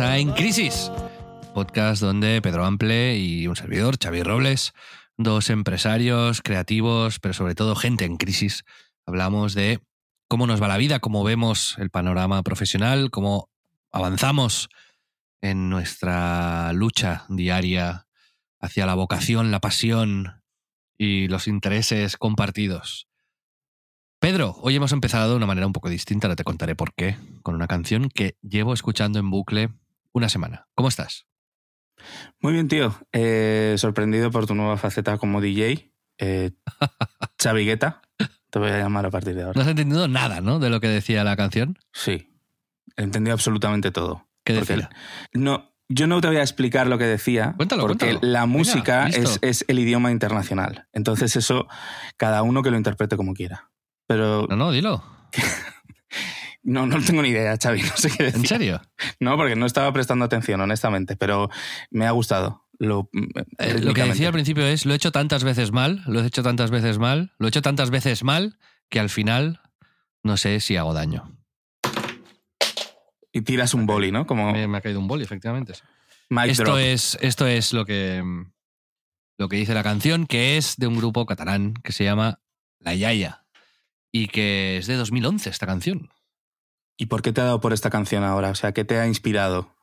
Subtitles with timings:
[0.00, 0.90] En Crisis,
[1.52, 4.72] podcast donde Pedro Ample y un servidor, Xavi Robles,
[5.18, 8.64] dos empresarios creativos, pero sobre todo gente en crisis,
[9.04, 9.80] hablamos de
[10.28, 13.50] cómo nos va la vida, cómo vemos el panorama profesional, cómo
[13.90, 14.70] avanzamos
[15.42, 18.06] en nuestra lucha diaria
[18.60, 20.42] hacia la vocación, la pasión
[20.96, 23.08] y los intereses compartidos.
[24.20, 27.16] Pedro, hoy hemos empezado de una manera un poco distinta, ahora te contaré por qué,
[27.42, 29.68] con una canción que llevo escuchando en bucle
[30.12, 30.68] una semana.
[30.74, 31.26] ¿Cómo estás?
[32.40, 32.94] Muy bien, tío.
[33.12, 35.92] Eh, sorprendido por tu nueva faceta como DJ.
[36.18, 36.50] Eh,
[37.42, 38.02] Xavi Guetta.
[38.50, 39.62] Te voy a llamar a partir de No ahora.
[39.62, 40.58] has entendido nada, ¿no?
[40.58, 41.78] De lo que decía la canción.
[41.92, 42.28] Sí.
[42.96, 44.28] He entendido absolutamente todo.
[44.44, 44.90] ¿Qué decía?
[45.32, 47.54] No, yo no te voy a explicar lo que decía.
[47.56, 48.32] Cuéntalo, porque cuéntalo.
[48.32, 50.88] la música es, es el idioma internacional.
[50.92, 51.66] Entonces, eso,
[52.16, 53.70] cada uno que lo interprete como quiera.
[54.06, 55.02] Pero No, no, dilo.
[56.62, 57.82] no, no tengo ni idea, Xavi.
[57.90, 58.40] No sé qué decir.
[58.40, 58.82] ¿En serio?
[59.20, 61.16] No, porque no estaba prestando atención, honestamente.
[61.16, 61.50] Pero
[61.90, 62.64] me ha gustado.
[62.78, 63.08] Lo,
[63.58, 66.26] Eh, lo que decía al principio es, lo he hecho tantas veces mal, lo he
[66.26, 68.58] hecho tantas veces mal, lo he hecho tantas veces mal,
[68.88, 69.60] que al final
[70.22, 71.30] no sé si hago daño.
[73.32, 74.26] Y tiras un boli, ¿no?
[74.26, 75.74] Como Me, me ha caído un boli, efectivamente.
[76.28, 76.78] mic Esto drop.
[76.78, 78.22] es, esto es lo que,
[79.38, 82.40] lo que dice la canción, que es de un grupo catalán que se llama
[82.78, 83.44] La Yaya
[84.10, 86.10] y que es de 2011 esta canción.
[87.02, 88.50] ¿Y por qué te ha dado por esta canción ahora?
[88.50, 89.74] O sea, ¿qué te ha inspirado?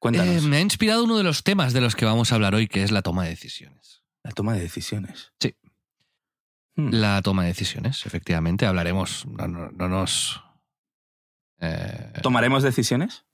[0.00, 0.42] Cuéntanos.
[0.44, 2.66] Eh, me ha inspirado uno de los temas de los que vamos a hablar hoy,
[2.66, 4.02] que es la toma de decisiones.
[4.24, 5.32] La toma de decisiones.
[5.38, 5.54] Sí.
[6.74, 6.90] Hmm.
[6.90, 8.66] La toma de decisiones, efectivamente.
[8.66, 10.42] Hablaremos, no, no- no nos...
[11.60, 13.24] eh, ¿Tomaremos decisiones?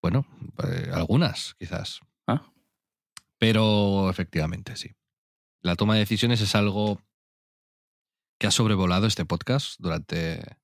[0.00, 0.24] bueno,
[0.62, 1.98] eh, algunas quizás.
[2.28, 2.52] Ah.
[3.38, 4.92] Pero efectivamente, sí.
[5.62, 7.02] La toma de decisiones es algo
[8.38, 10.58] que ha sobrevolado este podcast durante...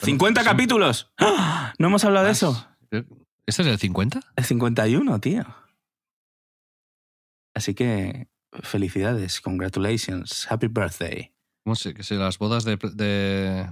[0.00, 0.44] ¡50 sí.
[0.44, 1.12] capítulos!
[1.18, 1.72] ¡Ah!
[1.78, 2.68] ¿No hemos hablado de eso?
[2.90, 4.20] ¿Este es el 50?
[4.36, 5.44] El 51, tío.
[7.54, 8.28] Así que,
[8.62, 11.32] felicidades, congratulations, happy birthday.
[11.64, 13.70] ¿Cómo se, que se las bodas de, de-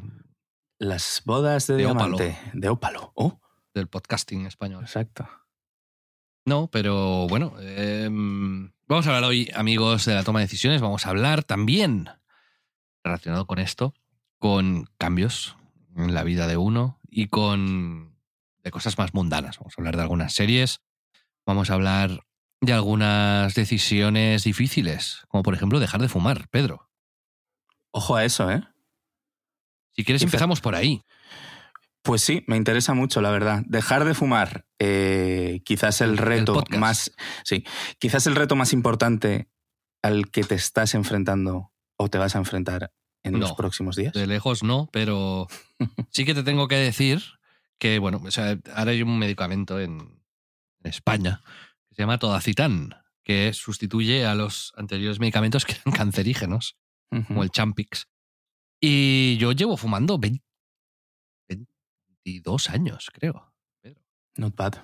[0.79, 2.17] Las bodas de, De ópalo.
[2.17, 3.13] De ópalo.
[3.15, 3.41] Oh,
[3.75, 4.85] del podcasting español?
[4.85, 5.29] exacto.
[6.45, 10.81] No, pero bueno, eh, vamos a hablar hoy, amigos, de la toma de decisiones.
[10.81, 12.09] Vamos a hablar también,
[13.05, 13.95] relacionado con esto,
[14.39, 15.57] con cambios
[15.95, 18.17] la vida de uno y con
[18.63, 19.59] de cosas más mundanas.
[19.59, 20.81] Vamos a hablar de algunas series,
[21.47, 22.21] vamos a hablar
[22.61, 26.89] de algunas decisiones difíciles, como por ejemplo dejar de fumar, Pedro.
[27.91, 28.63] Ojo a eso, ¿eh?
[29.95, 31.03] Si quieres Empe- empezamos por ahí.
[32.03, 33.63] Pues sí, me interesa mucho, la verdad.
[33.67, 37.13] Dejar de fumar, eh, quizás el reto más.
[37.45, 37.65] Sí,
[37.99, 39.49] quizás el reto más importante
[40.03, 42.93] al que te estás enfrentando o te vas a enfrentar
[43.25, 43.57] en los No.
[43.57, 44.13] próximos días.
[44.13, 45.47] De lejos no, pero
[46.11, 47.23] sí que te tengo que decir
[47.79, 50.01] que, bueno, o sea, ahora hay un medicamento en,
[50.83, 51.41] en España
[51.89, 52.95] que se llama Todacitan,
[53.25, 56.77] que sustituye a los anteriores medicamentos que eran cancerígenos,
[57.11, 57.25] Ujú.
[57.27, 58.09] como el Champix.
[58.81, 60.43] Y yo llevo fumando 20
[61.49, 63.53] 22 años, creo.
[64.37, 64.75] Not bad.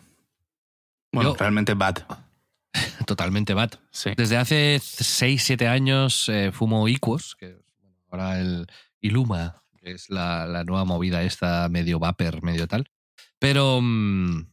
[1.12, 1.96] Bueno, Yo- realmente bad.
[3.06, 3.70] Totalmente bad.
[3.90, 4.10] Sí.
[4.16, 7.58] Desde hace 6, 7 años eh, fumo Iquos, que
[8.10, 8.66] ahora el
[9.00, 12.90] Iluma, que es la, la nueva movida esta, medio vapor, medio tal.
[13.38, 14.50] Pero mm,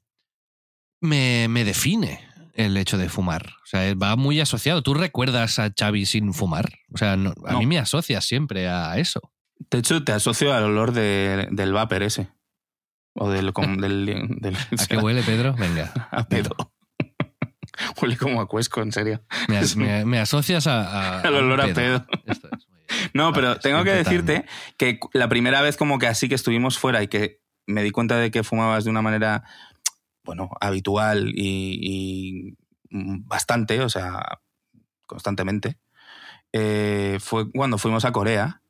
[1.01, 2.19] me, me define
[2.53, 3.47] el hecho de fumar.
[3.63, 4.81] O sea, va muy asociado.
[4.83, 6.69] ¿Tú recuerdas a Xavi sin fumar?
[6.93, 7.59] O sea, no- a No.
[7.59, 9.31] mí me asocias siempre a eso.
[9.71, 12.27] De hecho, te asocio al olor de- del vapor ese.
[13.17, 13.53] O del.
[13.53, 14.05] com- del,
[14.41, 15.53] del- ¿A qué huele, Pedro?
[15.55, 15.91] Venga.
[16.11, 16.51] A pedo.
[18.01, 19.21] Huele como a cuesco, en serio.
[19.49, 20.81] Me, me- me asocias a,
[21.17, 22.05] a- Al a un olor a pedo.
[22.25, 22.64] Esto es.
[23.13, 24.45] No, pero Gracias, tengo que decirte
[24.77, 28.17] que la primera vez como que así que estuvimos fuera y que me di cuenta
[28.17, 29.43] de que fumabas de una manera,
[30.23, 32.57] bueno, habitual y, y
[32.91, 34.39] bastante, o sea,
[35.05, 35.77] constantemente,
[36.53, 38.61] eh, fue cuando fuimos a Corea.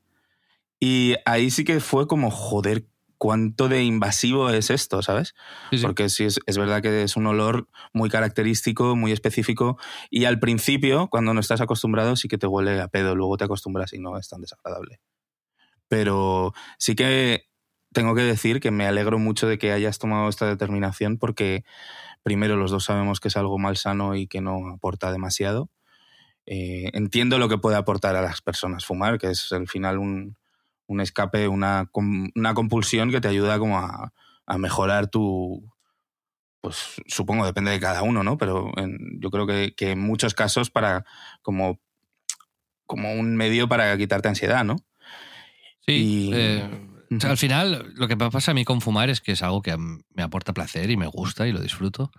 [0.79, 2.85] Y ahí sí que fue como, joder,
[3.25, 5.33] cuánto de invasivo es esto, ¿sabes?
[5.71, 5.83] Sí, sí.
[5.83, 9.79] Porque sí, es, es verdad que es un olor muy característico, muy específico.
[10.11, 13.15] Y al principio, cuando no estás acostumbrado, sí que te huele a pedo.
[13.15, 14.99] Luego te acostumbras y no es tan desagradable.
[15.87, 17.49] Pero sí que
[17.93, 21.63] tengo que decir que me alegro mucho de que hayas tomado esta determinación porque
[22.21, 25.71] primero los dos sabemos que es algo malsano y que no aporta demasiado.
[26.45, 30.37] Eh, entiendo lo que puede aportar a las personas fumar, que es al final un,
[30.87, 31.89] un escape, una,
[32.35, 34.13] una compulsión que te ayuda como a,
[34.45, 35.71] a mejorar tu...
[36.61, 38.37] Pues supongo, depende de cada uno, ¿no?
[38.37, 41.05] Pero en- yo creo que, que en muchos casos para
[41.43, 41.79] como,
[42.85, 44.75] como un medio para quitarte ansiedad, ¿no?
[45.85, 46.67] Sí, Y- eh,
[47.15, 49.61] o sea, al final lo que pasa a mí con fumar es que es algo
[49.61, 52.11] que me aporta placer y me gusta y lo disfruto,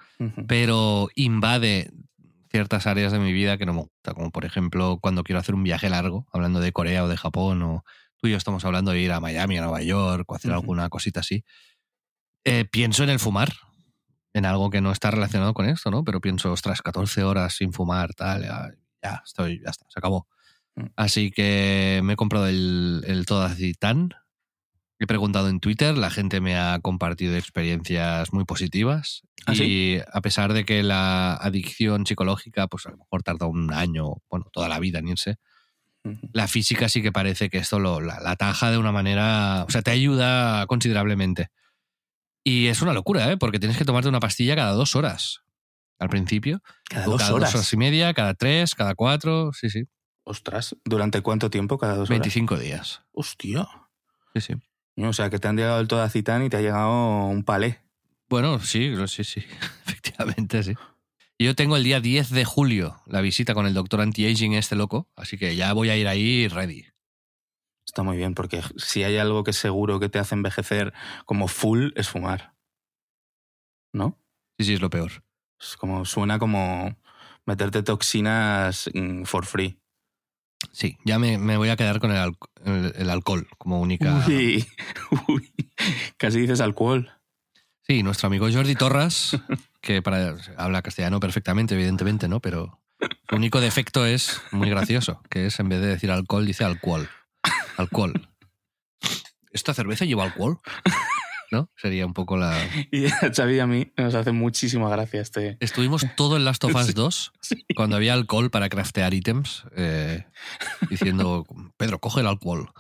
[0.47, 1.91] pero invade
[2.51, 5.57] ciertas áreas de mi vida que no me gusta, como por ejemplo cuando quiero hacer
[5.57, 7.85] un viaje largo, hablando de Corea o de Japón, o
[8.17, 10.61] tú y yo estamos hablando de ir a Miami, a Nueva York, o hacer Ujú.
[10.61, 11.45] alguna cosita así,
[12.45, 13.53] eh, pienso en el fumar,
[14.33, 16.05] en algo que no está relacionado con esto, ¿no?
[16.05, 18.71] Pero pienso, ostras, 14 horas sin fumar, tal, ya,
[19.03, 20.29] ya estoy, ya está, se acabó.
[20.77, 20.87] Mm.
[20.97, 24.15] Así que me he comprado el, el Todacitán.
[24.99, 29.23] He preguntado en Twitter, la gente me ha compartido experiencias muy positivas.
[29.47, 33.73] ¿Ah, y a pesar de que la adicción psicológica, pues a lo mejor tarda un
[33.73, 35.37] año, bueno, toda la vida en irse.
[36.33, 39.71] La física sí que parece que esto lo, la, la ataja de una manera, o
[39.71, 41.49] sea, te ayuda considerablemente.
[42.45, 43.37] Y es una locura, ¿eh?
[43.37, 45.43] Porque tienes que tomarte una pastilla cada dos horas
[45.99, 46.61] al principio.
[46.89, 47.51] Cada dos cada horas.
[47.51, 49.85] dos horas y media, cada tres, cada cuatro, sí, sí.
[50.25, 51.79] Ostras, ¿durante cuánto tiempo?
[51.79, 52.21] Cada dos horas.
[52.21, 53.03] 25 días.
[53.13, 53.67] Hostia.
[54.35, 54.55] Sí, sí.
[54.97, 57.81] O sea, que te han llegado el Todacitán y te ha llegado un palé.
[58.29, 59.41] Bueno, sí, sí, sí.
[59.87, 60.75] Efectivamente, sí.
[61.39, 65.09] Yo tengo el día 10 de julio la visita con el doctor anti-aging este loco,
[65.17, 66.87] así que ya voy a ir ahí ready.
[67.87, 70.93] Está muy bien, porque si hay algo que seguro que te hace envejecer
[71.25, 72.55] como full, es fumar.
[73.93, 74.19] ¿No?
[74.59, 75.25] Sí, sí, es lo peor.
[75.61, 76.97] Es como, suena como
[77.45, 79.79] meterte toxinas mm, for free.
[80.73, 84.25] Sí, ya me, me voy a quedar con el, al- el- el alcohol como única...
[84.27, 84.67] Uy,
[85.29, 85.53] uy,
[86.17, 87.11] casi dices alcohol.
[87.83, 89.37] Sí, nuestro amigo Jordi Torras,
[89.87, 92.41] que para, habla castellano perfectamente, evidentemente, ¿no?
[92.41, 92.83] Pero
[93.31, 97.09] único defecto es muy gracioso, que es en vez de decir alcohol, dice alcohol.
[97.77, 98.29] Alcohol.
[99.53, 100.59] ¿Esta cerveza lleva alcohol?
[101.53, 101.71] ¿No?
[101.77, 102.59] Sería un poco la.
[102.91, 105.57] Y a Xavi y a mí nos hace muchísima gracia este.
[105.61, 107.33] Estuvimos todo en Last of Us 2,
[107.77, 110.27] cuando había alcohol para craftear ítems, eh,
[110.91, 111.47] diciendo,
[111.77, 112.73] Pedro, coge el alcohol.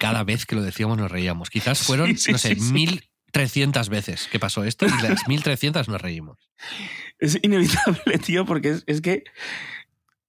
[0.00, 1.50] Cada vez que lo decíamos nos reíamos.
[1.50, 6.50] Quizás fueron, no sé, mil 300 veces que pasó esto y las 1300 nos reímos.
[7.18, 9.24] Es inevitable, tío, porque es, es que.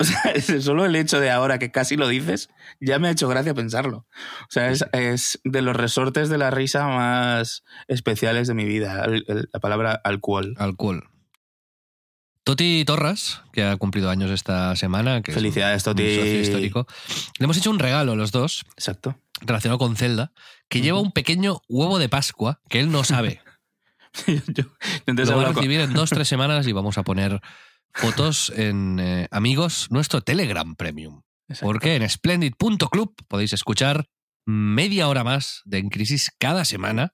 [0.01, 2.50] O sea, solo el hecho de ahora que casi lo dices
[2.80, 4.07] ya me ha hecho gracia pensarlo.
[4.44, 9.06] O sea, es, es de los resortes de la risa más especiales de mi vida,
[9.07, 10.56] la palabra alcohol.
[10.57, 11.10] Alcohol.
[12.44, 16.16] Toti Torras, que ha cumplido años esta semana, que Felicidades, es un- un Toti.
[16.16, 16.88] socio histórico,
[17.38, 19.20] le hemos hecho un regalo a los dos Exacto.
[19.42, 20.32] relacionado con Zelda,
[20.68, 23.42] que lleva un pequeño huevo de Pascua que él no sabe.
[24.28, 24.64] yo, yo
[25.06, 27.40] antes Lo va a recibir en dos, tres semanas y vamos a poner
[27.94, 31.22] fotos en eh, amigos, nuestro Telegram Premium.
[31.48, 31.66] Exacto.
[31.68, 34.08] Porque en splendid.club podéis escuchar
[34.46, 37.14] media hora más de En Crisis cada semana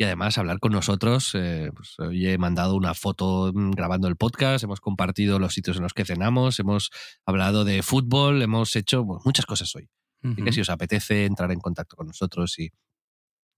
[0.00, 1.32] y además hablar con nosotros.
[1.34, 5.76] eh, pues, hoy he mandado una foto mm, grabando el podcast, hemos compartido los sitios
[5.76, 6.90] en los que cenamos, hemos
[7.26, 9.90] hablado de fútbol, hemos hecho muchas cosas hoy.
[10.22, 12.70] Así que si os apetece entrar en contacto con nosotros y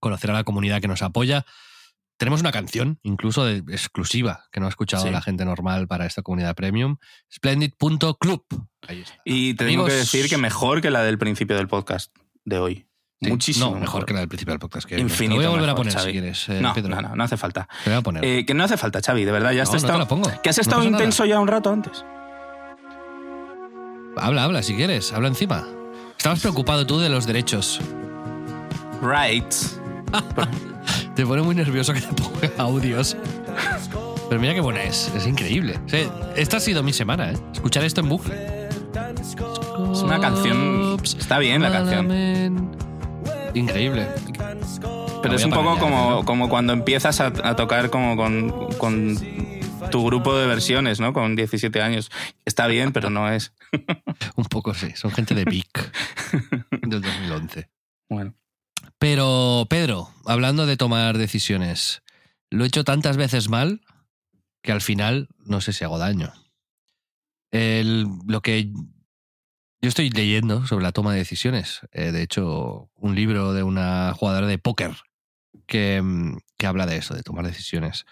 [0.01, 1.45] conocer a la comunidad que nos apoya,
[2.17, 5.11] tenemos una canción incluso de, exclusiva que no ha escuchado Sí.
[5.11, 6.97] la gente normal para esta comunidad premium.
[7.33, 8.45] Splendid.club.
[8.87, 9.15] Ahí está.
[9.23, 12.87] Y te tengo que decir que mejor que la del principio del podcast de hoy.
[13.23, 13.71] Sí, Muchísimo.
[13.71, 14.87] No, mejor que la del principio del podcast.
[14.87, 16.05] Que Infinito Te voy a volver a poner Xavi.
[16.05, 16.95] si quieres, eh, No, Pedro.
[16.95, 17.67] no, no, no hace falta.
[17.83, 18.25] Te voy a poner.
[18.25, 19.51] Eh, que no hace falta, Xavi, de verdad.
[19.51, 20.29] Ya has No, no te estado, la pongo.
[20.41, 20.91] que has estado nada.
[20.91, 22.03] intenso ya un rato antes.
[24.17, 25.11] Habla, habla, si quieres.
[25.13, 25.65] Habla encima.
[26.17, 27.79] Estabas preocupado tú de los derechos.
[29.01, 29.51] Right.
[31.15, 33.15] Te pone muy nervioso que te ponga audios.
[34.29, 35.11] Pero mira qué buena es.
[35.15, 35.79] Es increíble.
[35.85, 37.37] O sea, esta ha sido mi semana, ¿eh?
[37.53, 38.67] Escuchar esto en bucle.
[39.91, 40.97] Es una canción.
[41.03, 42.71] Está bien la canción.
[43.53, 44.07] Increíble.
[45.21, 49.15] Pero es un poco como, como cuando empiezas a, a tocar como con, con
[49.91, 51.13] tu grupo de versiones, ¿no?
[51.13, 52.11] Con 17 años.
[52.45, 53.53] Está bien, pero no es.
[54.35, 54.91] Un poco sí.
[54.95, 55.67] Son gente de PIC
[56.81, 57.69] del 2011.
[58.09, 58.33] Bueno.
[58.99, 62.01] Pero, Pedro, hablando de tomar decisiones,
[62.49, 63.81] lo he hecho tantas veces mal
[64.61, 66.31] que al final no sé si hago daño.
[67.51, 68.71] El- lo que
[69.83, 74.13] yo estoy leyendo sobre la toma de decisiones, eh, de hecho, un libro de una
[74.13, 74.95] jugadora de póker
[75.67, 78.05] que, mm, que habla de eso, de tomar decisiones.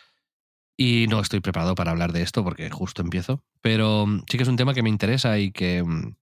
[0.75, 4.43] Y no estoy preparado para hablar de esto porque justo empiezo, pero mm, sí que
[4.43, 6.15] es un tema que me interesa y que, mm,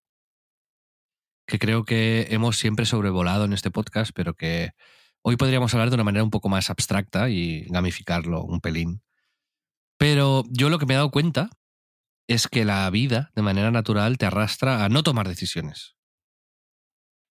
[1.47, 4.73] que creo que hemos siempre sobrevolado en este podcast, pero que
[5.23, 9.01] hoy podríamos hablar de una manera un poco más abstracta y gamificarlo un pelín.
[9.97, 11.49] Pero yo lo que me he dado cuenta
[12.29, 15.95] es que la vida, de manera natural, te arrastra a no tomar decisiones.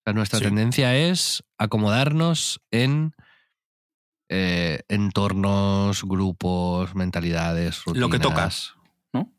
[0.00, 0.45] O sea, nuestra Sí.
[0.47, 3.14] tendencia es acomodarnos en
[4.31, 8.00] eh, entornos, grupos, mentalidades, rutinas.
[8.00, 8.50] Lo que toca,
[9.14, 9.33] ¿no?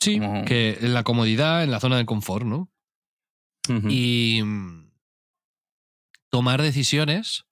[0.00, 2.70] Sí, Como- que en la comodidad, en la zona de confort, ¿no?
[3.90, 4.42] Y
[6.30, 7.44] tomar decisiones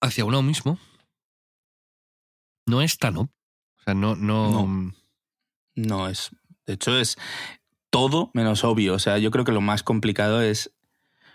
[0.00, 0.78] hacia uno mismo
[2.66, 3.39] no es tan obvio.
[3.90, 4.92] Sea, no, no, No.
[5.76, 6.30] No, es.
[6.66, 7.16] De hecho, es
[7.90, 8.94] todo menos obvio.
[8.94, 10.72] O sea, yo creo que lo más complicado es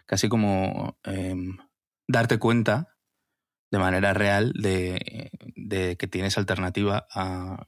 [0.06, 1.58] casi como em,
[2.08, 2.96] darte cuenta
[3.72, 7.68] de manera real de, de que tienes alternativa a,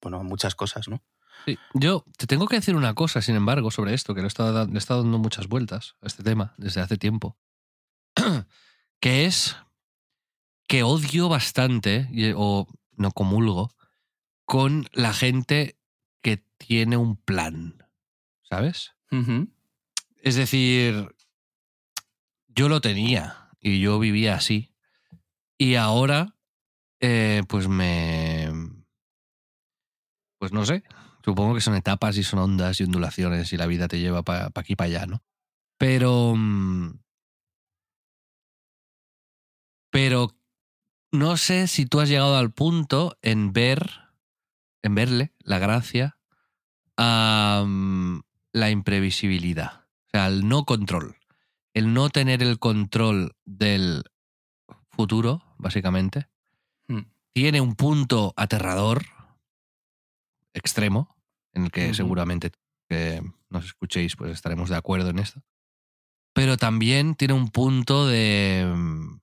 [0.00, 1.02] bueno, a muchas cosas, ¿no?
[1.44, 4.28] Sí, Yo te tengo que decir una cosa, sin embargo, sobre esto, que le he
[4.28, 7.36] estado, le he estado dando muchas vueltas a este tema desde hace tiempo,
[9.00, 9.54] que es
[10.66, 12.66] que odio bastante, o
[12.96, 13.70] no comulgo,
[14.46, 15.78] con la gente
[16.22, 17.84] que tiene un plan,
[18.42, 18.94] ¿sabes?
[20.22, 21.14] Es decir,
[22.48, 24.72] yo lo tenía y yo vivía así.
[25.58, 26.36] Y ahora,
[27.00, 28.50] eh, pues me...
[30.38, 30.82] Pues no sé.
[31.24, 34.50] Supongo que son etapas y son ondas y ondulaciones y la vida te lleva para
[34.54, 35.22] aquí y para allá, ¿no?
[35.78, 36.34] Pero...
[36.34, 37.00] mm,
[39.90, 40.36] Pero
[41.10, 44.05] no sé si tú has llegado al punto en ver,
[44.86, 46.18] en verle la gracia
[46.96, 48.20] a mm,
[48.52, 49.86] la imprevisibilidad.
[50.06, 51.16] O sea, el no control.
[51.74, 54.04] El no tener el control del
[54.88, 56.28] futuro, básicamente,
[56.88, 57.00] Mm.
[57.32, 59.04] tiene un punto aterrador,
[60.54, 61.16] extremo,
[61.52, 62.50] en el que seguramente
[62.88, 65.42] que nos escuchéis, pues estaremos de acuerdo en esto.
[66.32, 69.20] Pero también tiene un punto de mm,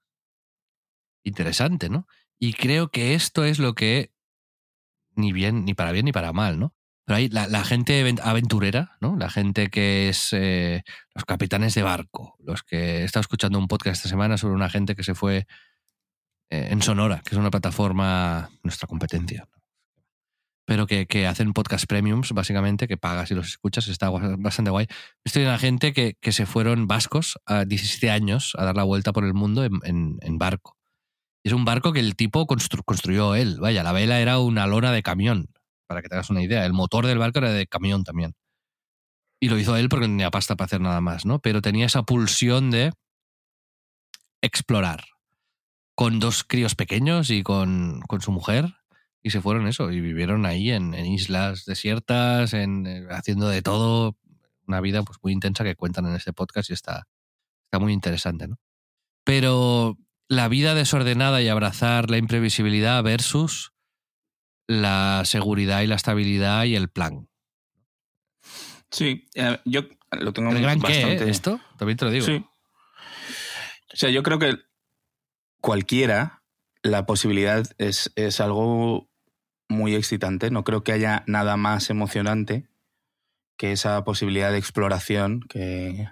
[1.23, 2.07] interesante, ¿no?
[2.39, 4.12] Y creo que esto es lo que
[5.15, 6.73] ni bien, ni para bien ni para mal, ¿no?
[7.05, 9.15] Pero hay la, la gente aven- aventurera, ¿no?
[9.17, 13.67] La gente que es eh, los capitanes de barco, los que he estado escuchando un
[13.67, 15.45] podcast esta semana sobre una gente que se fue
[16.49, 19.47] eh, en Sonora, que es una plataforma, nuestra competencia,
[20.65, 24.87] pero que, que hacen podcast premiums, básicamente, que pagas y los escuchas, está bastante guay.
[25.25, 29.11] Estoy una gente que, que se fueron vascos a 17 años a dar la vuelta
[29.11, 30.77] por el mundo en, en- en barco.
[31.43, 33.59] Es un barco que el tipo constru- construyó él.
[33.59, 35.49] Vaya, la vela era una lona de camión,
[35.87, 36.65] para que te hagas una idea.
[36.65, 38.33] El motor del barco era de camión también.
[39.41, 41.39] Y lo hizo él porque no tenía pasta para hacer nada más, ¿no?
[41.39, 42.93] Pero tenía esa pulsión de
[44.41, 45.03] explorar.
[45.95, 48.73] Con dos críos pequeños y con, con su mujer.
[49.21, 54.17] Y se fueron eso, y vivieron ahí en, islas desiertas, en, eh, haciendo de todo.
[54.65, 57.05] Una vida pues, muy intensa que cuentan en este podcast y está
[57.79, 58.57] muy interesante, ¿no?
[59.25, 63.73] Pero la vida desordenada y abrazar la imprevisibilidad versus
[64.67, 67.29] la seguridad y la estabilidad y el plan.
[68.91, 71.25] Sí, eh, yo lo tengo ¿El gran qué, bastante.
[71.25, 71.29] eh?
[71.29, 71.59] ¿Esto?
[71.77, 72.25] También te lo digo.
[72.25, 72.45] Sí.
[73.93, 74.57] O sea, yo creo que
[75.61, 76.43] cualquiera,
[76.81, 79.09] la posibilidad es, es algo
[79.69, 80.51] muy excitante.
[80.51, 82.67] No creo que haya nada más emocionante
[83.57, 86.09] que esa posibilidad de exploración, que,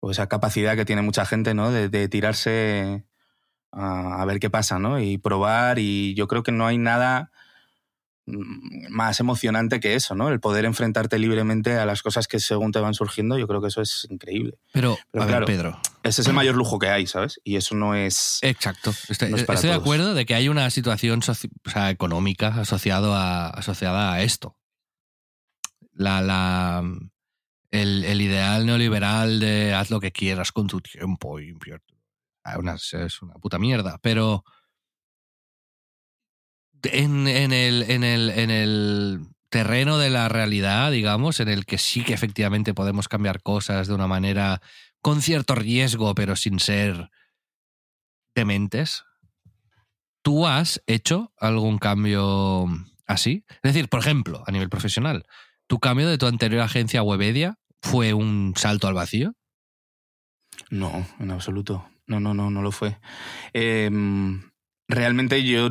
[0.00, 1.70] o esa capacidad que tiene mucha gente, ¿no?
[1.70, 3.04] De, de tirarse
[3.72, 5.00] a, ver qué pasa, ¿no?
[5.00, 5.78] Y probar.
[5.78, 7.30] Y yo creo que no hay nada
[8.26, 10.28] mm, más emocionante que eso, ¿no?
[10.28, 13.68] El poder enfrentarte libremente a las cosas que según te van surgiendo, yo creo que
[13.68, 14.58] eso es increíble.
[14.72, 15.46] Pero, Pero a ver, claro.
[15.46, 15.80] Pedro.
[16.02, 17.40] Ese es el mayor lujo que hay, ¿sabes?
[17.44, 18.38] Y eso no es...
[18.42, 18.92] Exacto.
[19.08, 21.90] Estoy, No es para estoy de acuerdo de que hay una situación soci- o sea,
[21.90, 24.56] económica asociado a, asociada a esto.
[25.92, 26.82] La, la,
[27.70, 31.52] el, el ideal neoliberal de haz lo que quieras con tu tiempo y
[32.58, 33.98] una- es una puta mierda.
[34.02, 34.44] Pero
[36.82, 41.78] en, en el, en, el, en el terreno de la realidad, digamos, en el que
[41.78, 44.60] sí que efectivamente podemos cambiar cosas de una manera
[45.02, 47.10] con cierto riesgo, pero sin ser
[48.34, 49.04] dementes.
[50.22, 52.66] ¿Tú has hecho algún cambio
[53.06, 53.44] así?
[53.48, 55.26] Es decir, por ejemplo, a nivel profesional,
[55.66, 59.34] ¿tu cambio de tu anterior agencia Webedia fue un salto al vacío?
[60.70, 61.89] No, en absoluto.
[62.10, 62.98] No, no, no, no lo fue.
[63.52, 64.42] Em,
[64.88, 65.68] realmente yo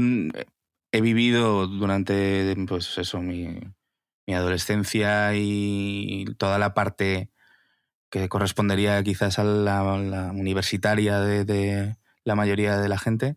[0.93, 3.59] he vivido durante, pues eso, mi,
[4.25, 7.29] mi adolescencia y toda la parte
[8.09, 13.35] que correspondería quizás a la, universitaria de, la mayoría de la gente,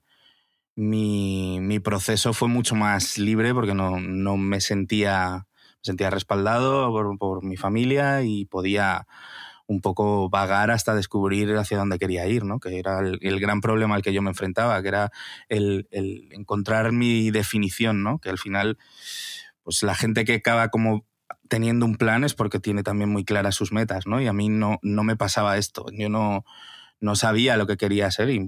[0.76, 5.49] mi, mi, proceso fue mucho más libre porque no, no me sentía,
[5.80, 9.09] sentía respaldado por, por, mi familia y podía
[9.73, 12.61] un poco vagar hasta descubrir hacia dónde quería ir, ¿no?
[12.61, 15.11] que era el, gran problema al que yo me enfrentaba, que era
[15.49, 15.88] el,
[16.31, 18.19] encontrar mi definición, ¿no?
[18.19, 18.79] que al final
[19.62, 21.07] pues la gente que acaba como
[21.49, 24.21] teniendo un plan es porque tiene también muy claras sus metas, ¿no?
[24.21, 25.87] Y a mí no, no me pasaba esto.
[25.93, 26.45] Yo no,
[27.00, 28.47] no sabía lo que quería ser y,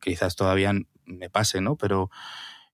[0.00, 0.72] quizás todavía
[1.04, 1.76] me pase, ¿no?
[1.76, 2.10] Pero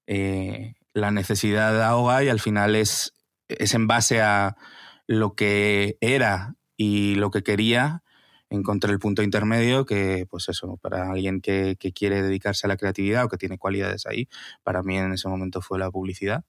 [0.07, 3.14] eh, la necesidad ahoga y al final es,
[3.49, 4.57] es en base a
[5.07, 8.03] lo que era y lo que quería
[8.50, 12.76] encontré el punto intermedio que, pues eso, para alguien que, que, quiere dedicarse a la
[12.76, 14.29] creatividad o que tiene cualidades ahí,
[14.62, 16.45] para mí en ese momento fue la publicidad.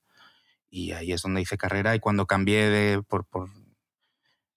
[0.69, 3.49] Y ahí es donde hice carrera y cuando cambié de, por, por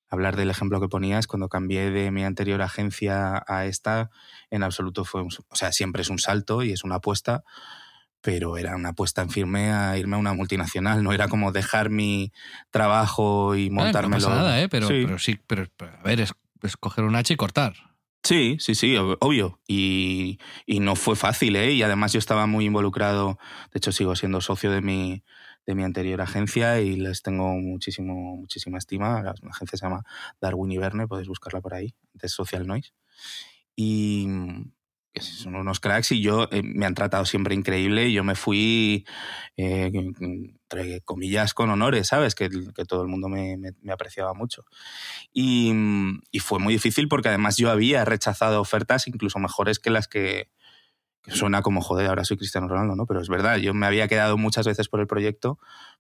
[0.08, 4.10] hablar del ejemplo que ponías, cuando cambié de mi anterior agencia a esta,
[4.50, 7.44] en absoluto fue, un, o sea, siempre es un salto y es una apuesta,
[8.20, 11.90] pero era una apuesta en firme a irme a una multinacional, no era como dejar
[11.90, 12.32] mi
[12.70, 14.22] trabajo y montármelo.
[14.22, 14.68] No, no pasa nada, ¿eh?
[14.68, 15.02] pero, sí.
[15.04, 16.32] pero sí, pero a ver, es,
[16.62, 17.74] es coger un hacha y cortar.
[18.24, 19.60] Sí, sí, sí, obvio.
[19.66, 21.72] Y, y, no fue fácil, ¿eh?
[21.72, 23.38] Y además yo estaba muy involucrado,
[23.72, 25.22] de hecho sigo siendo socio de mi,
[25.66, 29.22] de mi anterior agencia y les tengo muchísimo, muchísima estima.
[29.22, 30.02] La agencia se llama
[30.40, 32.92] Darwin y Verne, podéis buscarla por ahí, de Social Noise.
[33.76, 34.26] Y
[35.20, 39.06] son unos cracks y yo eh, me han tratado siempre increíble y yo me fui,
[39.56, 42.34] eh, entre comillas, con honores, ¿sabes?
[42.34, 44.64] Que, que todo el mundo me, me, me apreciaba mucho.
[45.32, 45.72] Y,
[46.30, 50.50] y, fue muy difícil porque además yo había rechazado ofertas incluso mejores que las que,
[51.30, 53.06] suena como, joder, ahora soy Cristiano Ronaldo, ¿no?
[53.06, 55.58] Pero es verdad, yo me había quedado muchas veces por el proyecto,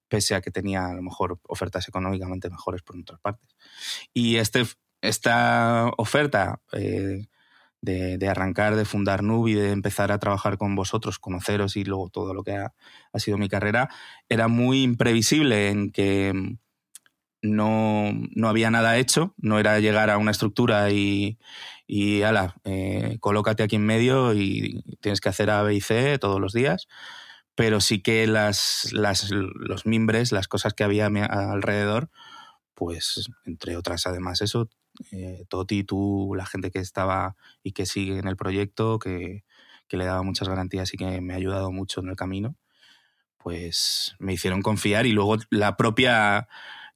[0.08, 3.56] pese a que tenía a lo mejor ofertas económicamente mejores por otras partes.
[4.14, 4.64] Y este,
[5.00, 7.26] esta oferta eh,
[7.80, 12.34] de, arrancar, de fundar Nubi, de empezar a trabajar con vosotros, conoceros y luego todo
[12.34, 12.72] lo que ha,
[13.14, 13.88] sido mi carrera,
[14.28, 16.56] era muy imprevisible en que
[17.42, 21.38] no, no había nada hecho, no era llegar a una estructura y,
[21.86, 26.18] y ala, eh, colócate aquí en medio y tienes que hacer A, B y C
[26.18, 26.88] todos los días.
[27.54, 32.08] Pero sí que las, las, los mimbres, las cosas que había alrededor,
[32.74, 34.68] pues entre otras, además, eso,
[35.12, 39.44] eh, Toti, tú, la gente que estaba y que sigue en el proyecto, que,
[39.88, 42.56] que le daba muchas garantías y que me ha ayudado mucho en el camino,
[43.38, 46.48] pues me hicieron confiar y luego la propia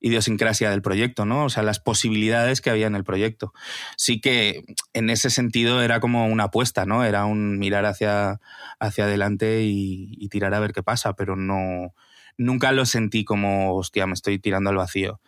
[0.02, 1.44] idiosincrasia del proyecto, ¿no?
[1.44, 3.54] O sea, las posibilidades que había en el proyecto.
[3.96, 7.04] Sí que en ese sentido era como una apuesta, ¿no?
[7.04, 8.40] Era un mirar hacia,
[8.80, 11.94] hacia adelante y, tirar a ver qué pasa, pero no,
[12.36, 15.20] nunca lo sentí como, hostia, me estoy tirando al vacío.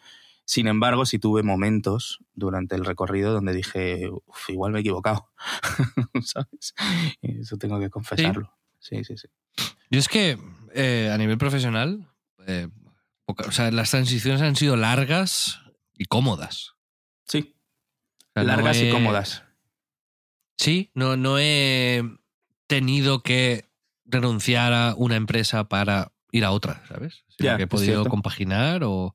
[0.47, 5.31] Sin embargo, sí tuve momentos durante el recorrido donde dije, Uf, igual me he equivocado,
[6.23, 6.75] ¿sabes?
[7.23, 8.53] Eso tengo que confesarlo.
[8.79, 9.29] Sí, sí, sí.
[9.57, 9.65] sí.
[9.91, 10.39] Yo es que
[10.75, 12.11] eh, a nivel profesional,
[12.47, 12.69] eh,
[13.27, 15.61] o sea, las transiciones han sido largas
[15.97, 16.75] y cómodas.
[17.27, 17.57] Sí.
[18.19, 18.89] O sea, largas no he...
[18.89, 19.45] y cómodas.
[20.59, 22.03] Sí, no, no he
[22.67, 23.71] tenido que
[24.05, 27.25] renunciar a una empresa para ir a otra, ¿sabes?
[27.29, 29.15] Sino ya, que he podido compaginar o,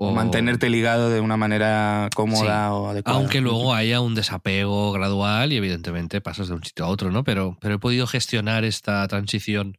[0.00, 3.18] o, mantenerte ligado de una manera cómoda sí, o adecuada.
[3.18, 7.24] Aunque luego haya un desapego gradual y evidentemente pasas de un sitio a otro, ¿no?
[7.24, 9.76] Pero, pero he podido gestionar esta transición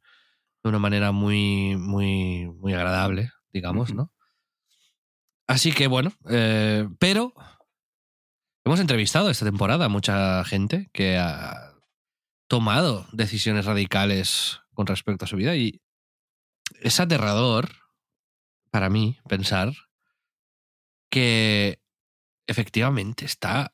[0.62, 4.12] de una manera muy, muy, muy agradable, digamos, ¿no?
[5.48, 7.34] Así que bueno, eh, pero
[8.66, 11.74] hemos entrevistado esta temporada a mucha gente que ha
[12.48, 15.82] tomado decisiones radicales con respecto a su vida y
[16.82, 17.70] es aterrador
[18.70, 19.74] para mí pensar
[21.10, 21.82] que
[22.48, 23.74] efectivamente está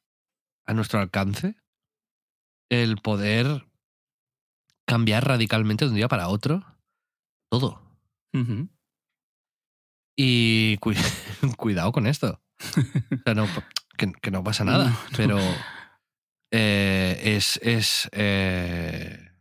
[0.66, 1.56] a nuestro alcance
[2.70, 3.68] el poder
[4.88, 6.66] cambiar radicalmente de un día para otro
[7.50, 7.82] todo.
[8.34, 8.70] Uh -huh.
[10.18, 10.94] Y cu
[11.58, 12.42] cuidado con esto.
[12.60, 13.48] o sea, no,
[13.98, 15.40] que, que, no pasa nada, no, pero
[16.52, 17.60] eh, es...
[17.62, 19.32] Es, eh...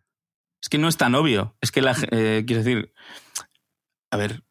[0.60, 1.56] es que no es tan obvio.
[1.60, 1.96] Es que la...
[2.10, 2.92] Eh, quiero decir,
[4.10, 4.44] a ver,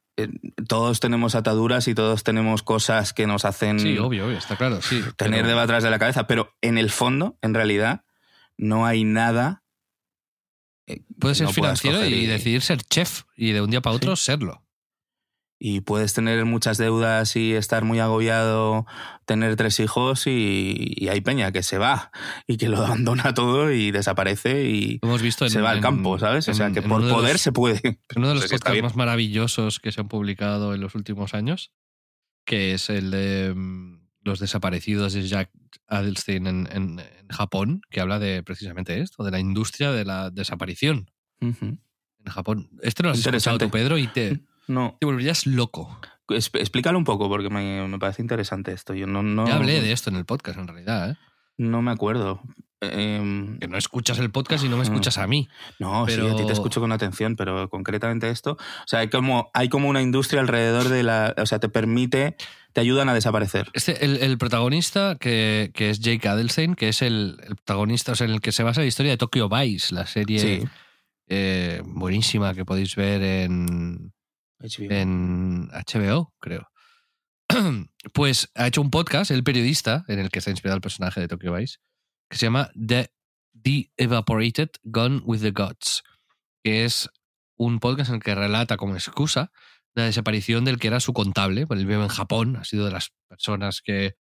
[0.67, 3.79] todos tenemos ataduras y todos tenemos cosas que nos hacen...
[3.79, 5.01] Sí, obvio, obvio está claro, sí.
[5.17, 5.59] Tener pero...
[5.59, 8.03] atrás de la cabeza, pero en el fondo, en realidad,
[8.57, 9.63] no hay nada
[11.19, 14.15] Puedes ser no financiero y, y, decidir ser chef y de un día para otro
[14.15, 14.25] sí.
[14.25, 14.62] serlo.
[15.65, 18.85] Y puedes tener muchas deudas y estar muy agobiado,
[19.25, 22.11] tener tres hijos y, y hay peña que se va
[22.47, 26.19] y que lo abandona todo y desaparece y hemos visto en, se va al campo,
[26.19, 26.49] ¿sabes?
[26.49, 28.01] o sea, que por poder los- se puede.
[28.17, 31.71] uno de los podcasts más maravillosos que se han publicado en los últimos años,
[32.45, 35.49] que es el de mm, los desaparecidos de Jack
[35.87, 40.29] Adelstein en, en- en Japón, que habla de precisamente esto, de la industria de la
[40.29, 41.79] desaparición en
[42.27, 42.69] Japón.
[42.81, 45.99] Este no lo has escuchado tú, Pedro, y te, No, te volverías loco.
[46.29, 48.93] explícalo un poco porque me, me parece interesante esto.
[48.93, 51.15] Yo no, no, Ya hablé de esto en el podcast, en realidad, ¿eh?
[51.57, 52.41] no me acuerdo.
[52.81, 54.91] Em, Que no escuchas el podcast y no me Ujú.
[54.91, 55.47] escuchas a mí.
[55.79, 59.09] No, sí, a ti Pero- te escucho con atención, pero concretamente esto, o sea, hay
[59.09, 62.35] como, hay como una industria alrededor de la, o sea, te permite,
[62.73, 63.69] te ayudan a desaparecer.
[63.73, 68.15] Este, el, el protagonista, que, que es Jake Adelstein, que es el, el protagonista, o
[68.15, 70.67] sea, en el que se basa la historia de Tokyo Vice, la serie Sí.
[71.29, 74.11] eh, buenísima que podéis ver en,
[74.63, 74.91] HBO.
[74.91, 76.69] en HBO, creo.
[78.13, 81.27] Pues ha hecho un podcast, el periodista, en el que está inspirado el personaje de
[81.27, 81.77] Tokyo Vice,
[82.29, 83.13] que se llama The,
[83.61, 86.03] The Evaporated Gone with the Gods,
[86.63, 87.09] que es
[87.55, 89.51] un podcast en el que relata como excusa
[89.95, 91.65] la desaparición del que era su contable.
[91.69, 94.15] Él vive en Japón, ha sido de las personas que.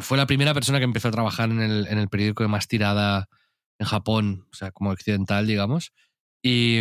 [0.00, 2.68] Fue la primera persona que empezó a trabajar en el, en el periódico de más
[2.68, 3.28] tirada
[3.80, 5.92] en Japón, o sea, como occidental, digamos.
[6.42, 6.80] Y.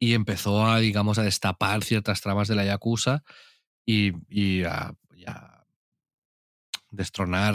[0.00, 3.22] mm, y empezó a, digamos, a destapar ciertas tramas de la Yakuza
[3.86, 5.66] y, y a, y a
[6.90, 7.54] destronar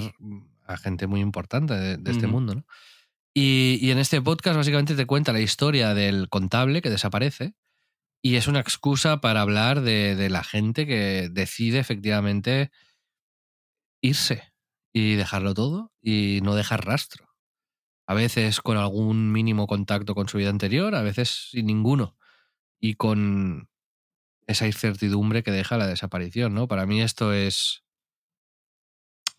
[0.66, 2.66] a gente muy importante de, de este mundo, ¿no?
[3.36, 7.56] Y, y en este podcast básicamente te cuenta la historia del contable que desaparece
[8.22, 12.72] y es una excusa para hablar de, de la gente que decide efectivamente
[14.02, 14.54] irse
[14.94, 17.30] y dejarlo todo y no dejar rastro.
[18.06, 22.18] A veces con algún mínimo contacto con su vida anterior, a veces sin ninguno.
[22.86, 23.70] Y con
[24.46, 26.68] esa incertidumbre que deja la desaparición, ¿no?
[26.68, 27.86] Para mí esto es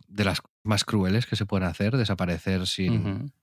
[0.09, 3.35] de las más crueles que se pueden hacer, desaparecer sin,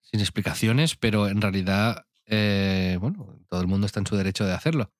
[0.00, 4.54] sin explicaciones, pero en realidad, eh, bueno, todo el mundo está en su derecho de
[4.54, 4.94] hacerlo.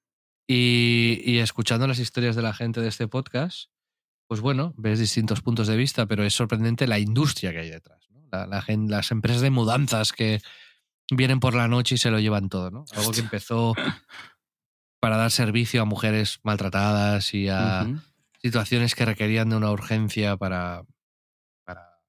[0.47, 3.71] Y, y escuchando las historias de la gente de este podcast,
[4.27, 8.11] pues bueno, ves distintos puntos de vista, pero es sorprendente la industria que hay detrás.
[8.11, 8.29] ¿no?
[8.31, 10.43] La, la gen- las empresas de mudanzas que
[11.11, 12.85] vienen por la noche y se lo llevan todo, ¿no?
[12.95, 13.75] Algo que empezó
[15.01, 17.87] para dar servicio a mujeres maltratadas y a
[18.41, 20.85] situaciones que requerían de una urgencia para,
[21.65, 22.01] para,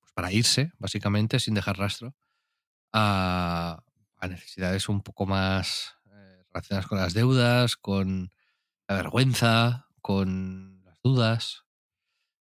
[0.00, 2.14] pues para irse, básicamente, sin dejar rastro,
[2.92, 3.82] a,
[4.16, 8.30] a necesidades un poco más eh, relacionadas con las deudas, con
[8.88, 11.64] la vergüenza, con las dudas.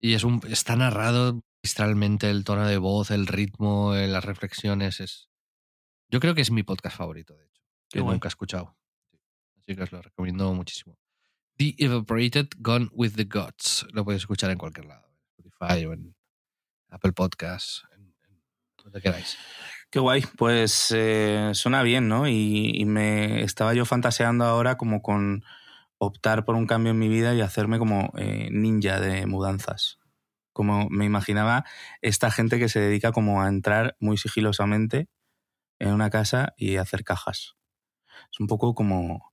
[0.00, 5.00] Y es un, está narrado magistralmente el tono de voz, el ritmo, eh, las reflexiones.
[5.00, 5.28] Es,
[6.10, 8.14] yo creo que es mi podcast favorito, de hecho, que Qué guay.
[8.14, 8.74] nunca he escuchado.
[9.58, 10.98] Así que os lo recomiendo muchísimo.
[11.58, 13.86] The Evaporated Gone with the Gods.
[13.92, 16.16] Lo podéis escuchar en cualquier lado, en Spotify o en
[16.88, 18.42] Apple Podcasts, en, en
[18.82, 19.36] donde queráis.
[19.90, 22.28] Qué guay, pues eh, suena bien, ¿no?
[22.28, 25.44] Y, y me estaba yo fantaseando ahora como con
[25.98, 29.97] optar por un cambio en mi vida y hacerme como eh, ninja de mudanzas.
[30.58, 31.64] Como me imaginaba
[32.02, 35.08] esta gente que se dedica como a entrar muy sigilosamente
[35.78, 37.54] en una casa y hacer cajas.
[38.32, 39.32] Es un poco como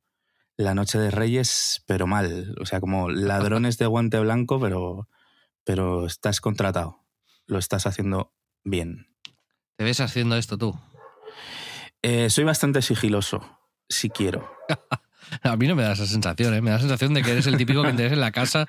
[0.56, 2.54] la noche de Reyes, pero mal.
[2.62, 5.10] O sea, como ladrones de guante blanco, pero,
[5.64, 7.04] pero estás contratado.
[7.48, 8.32] Lo estás haciendo
[8.64, 9.08] bien.
[9.78, 10.80] ¿Te ves haciendo esto tú?
[12.04, 13.42] Eh, soy bastante sigiloso,
[13.90, 14.48] si quiero.
[15.44, 16.62] A mí no me da esa sensación, ¿eh?
[16.62, 18.66] Me da la sensación de que eres el típico que entres en la casa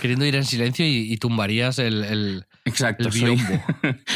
[0.00, 3.12] queriendo ir en silencio y, y tumbarías el, el- Exacto, el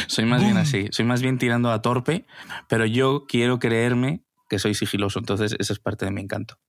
[0.07, 0.87] soy, más bien así.
[0.91, 2.25] Soy más bien tirando a torpe,
[2.67, 6.59] pero yo quiero creerme que soy sigiloso, entonces eso es parte de mi encanto.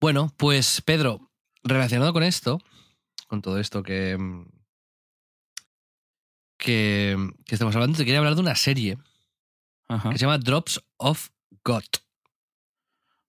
[0.00, 1.32] Bueno, pues Pedro,
[1.64, 2.58] relacionado con esto,
[3.26, 4.44] con todo esto que, mm,
[6.58, 7.16] que,
[7.46, 8.98] que estamos hablando, te quería hablar de una serie
[9.88, 10.10] Ajá.
[10.10, 11.28] que se llama Drops of
[11.64, 11.82] God.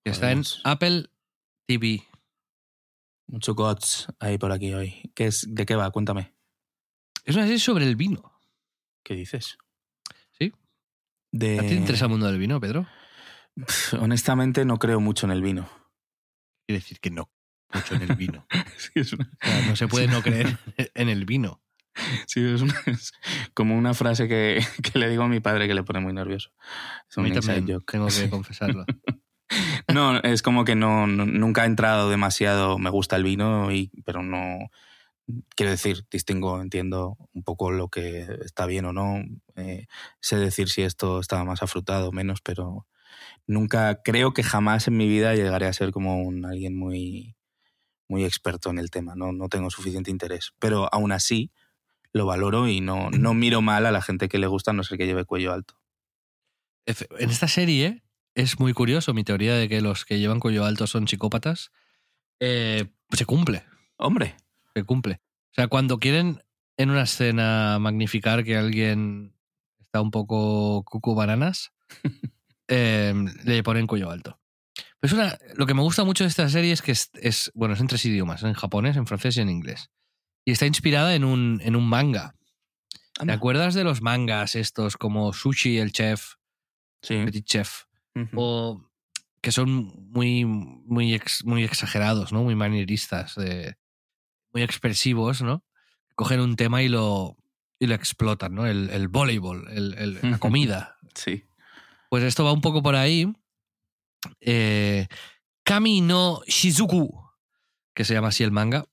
[0.03, 0.43] Que está en.
[0.63, 1.09] Apple
[1.67, 2.03] TV.
[3.27, 5.11] Mucho gods ahí por aquí hoy.
[5.15, 5.89] ¿Qué es, ¿De qué va?
[5.91, 6.33] Cuéntame.
[7.25, 8.31] Es una serie sobre el vino.
[9.03, 9.57] ¿Qué dices?
[10.37, 10.51] Sí.
[11.31, 11.59] De...
[11.59, 12.87] ¿A ti te interesa el mundo del vino, Pedro?
[13.55, 15.69] Pff, Honestamente no creo mucho en el vino.
[16.67, 17.29] Quiere decir que no
[17.73, 18.45] mucho en el vino.
[18.77, 20.57] Sí, es, una- O sea, no se puede no creer
[20.93, 21.61] en el vino.
[22.27, 23.13] sí, es una- es
[23.53, 26.51] como una frase que, que le digo a mi padre que le pone muy nervioso.
[27.09, 27.23] Es un
[27.85, 28.85] tengo que confesarlo.
[29.93, 34.23] No, es como que no, nunca he entrado demasiado, me gusta el vino, y, pero
[34.23, 34.69] no,
[35.55, 39.23] quiero decir, distingo, entiendo un poco lo que está bien o no,
[39.55, 39.87] eh,
[40.19, 42.87] sé decir si esto está más afrutado o menos, pero
[43.47, 47.35] nunca, creo que jamás en mi vida llegaré a ser como un alguien muy,
[48.07, 50.53] muy experto en el tema, no, no tengo suficiente interés.
[50.59, 51.51] Pero aún así
[52.11, 54.83] lo valoro y no, no miro mal a la gente que le gusta, a no
[54.83, 55.75] ser que lleve cuello alto.
[56.85, 58.02] En esta serie
[58.35, 61.71] es muy curioso mi teoría de que los que llevan cuello alto son psicópatas.
[62.39, 63.63] eh, se cumple,
[63.97, 64.35] Hombre,
[64.73, 65.21] se cumple.
[65.51, 66.43] O sea, cuando quieren
[66.77, 69.35] en una escena magnificar que alguien
[69.79, 71.71] está un poco cucu bananas,
[72.67, 74.39] eh, le ponen cuello alto.
[74.99, 77.51] Pero es una, lo que me gusta mucho de esta serie es que es, es-
[77.53, 79.89] bueno, es en tres idiomas, en japonés, en francés y en inglés.
[80.45, 82.35] Y está inspirada en un, en un manga.
[83.13, 83.33] ¿Te anda.
[83.35, 86.33] acuerdas de los mangas estos como Sushi, el chef,
[87.03, 87.21] Sí.
[87.25, 87.83] Petit Chef?
[88.35, 88.89] O
[89.41, 92.43] que son muy, muy, ex- muy exagerados, ¿no?
[92.43, 93.75] Muy manieristas, de-
[94.53, 95.63] muy expresivos, ¿no?
[96.15, 97.37] Cogen un tema y lo,
[97.79, 98.65] y lo explotan, ¿no?
[98.67, 100.97] El, el voleibol, el- el- la comida.
[101.15, 101.45] Sí.
[102.09, 103.33] Pues esto va un poco por ahí.
[104.41, 105.07] Eh,
[105.63, 107.09] Kami no Shizuku,
[107.93, 108.85] que se llama así el manga,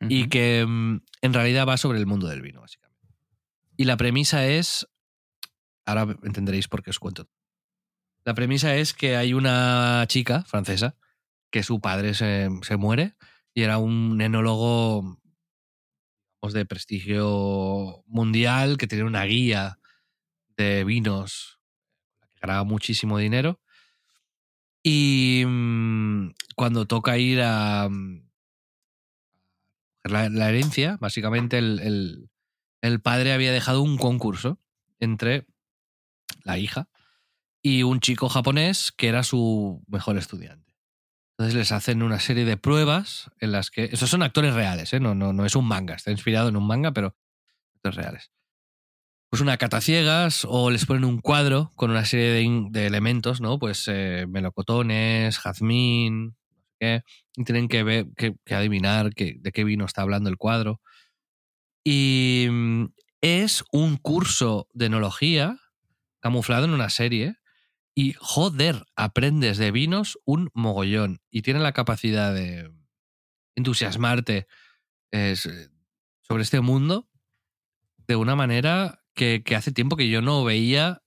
[0.00, 3.08] y que mm, en realidad va sobre el mundo del vino, básicamente.
[3.76, 4.86] Y la premisa es,
[5.84, 7.28] ahora entenderéis por qué os cuento.
[8.28, 10.94] La premisa es que hay una chica francesa
[11.50, 13.14] que su padre se, muere
[13.54, 15.18] y era un enólogo
[16.42, 19.78] de prestigio mundial que tenía una guía
[20.58, 21.58] de vinos
[22.20, 23.62] que ganaba muchísimo dinero.
[24.82, 28.28] Y mm, cuando toca ir a, mm,
[30.04, 32.28] la, herencia, básicamente el-
[32.82, 34.60] el padre había dejado un concurso
[35.00, 35.46] entre
[36.44, 36.90] la hija
[37.62, 40.74] y un chico japonés que era su mejor estudiante.
[41.38, 43.84] Entonces les hacen una serie de pruebas en las que...
[43.84, 45.00] Esos son actores reales, ¿eh?
[45.00, 47.16] no, no, no es un manga, está inspirado en un manga, pero
[47.76, 48.32] actores reales.
[49.30, 52.32] Pues una cata ciegas o les ponen un cuadro con una serie
[52.70, 53.58] de, elementos, ¿no?
[53.58, 56.34] Pues eh, melocotones, jazmín,
[56.80, 57.02] qué,
[57.36, 60.80] y tienen que, ver, que, que adivinar qué- de qué vino está hablando el cuadro.
[61.84, 62.86] Y mm,
[63.20, 65.58] es un curso de enología
[66.20, 67.36] camuflado en una serie
[67.98, 72.70] y joder, aprendes de vinos un mogollón y tiene la capacidad de
[73.56, 74.46] entusiasmarte
[75.10, 75.34] eh,
[76.22, 77.08] sobre este mundo
[78.06, 81.02] de una manera que, que hace tiempo que yo no veía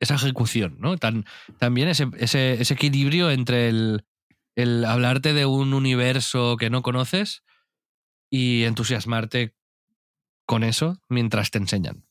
[0.00, 0.96] esa ejecución, ¿no?
[0.96, 1.26] Tan,
[1.58, 4.04] también ese, ese, ese equilibrio entre el,
[4.56, 7.44] el hablarte de un universo que no conoces
[8.28, 9.54] y entusiasmarte
[10.44, 12.04] con eso mientras te enseñan.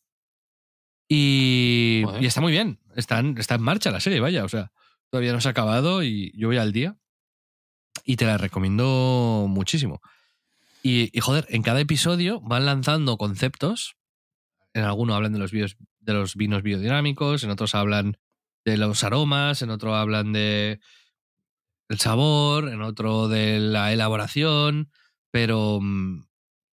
[1.09, 2.79] Y, y está muy bien.
[2.97, 4.43] Está en, está en marcha la serie, vaya.
[4.43, 4.71] O sea,
[5.09, 6.97] todavía no se ha acabado y yo voy al día.
[8.03, 10.01] Y te la recomiendo muchísimo.
[10.83, 13.95] Y, y, joder, en cada episodio van lanzando conceptos.
[14.73, 18.17] En alguno hablan de los, bios- de los vinos biodinámicos, en otros hablan
[18.65, 20.79] de los aromas, en otro hablan de
[21.89, 24.91] el sabor, en otro de la elaboración,
[25.31, 26.25] pero, mm,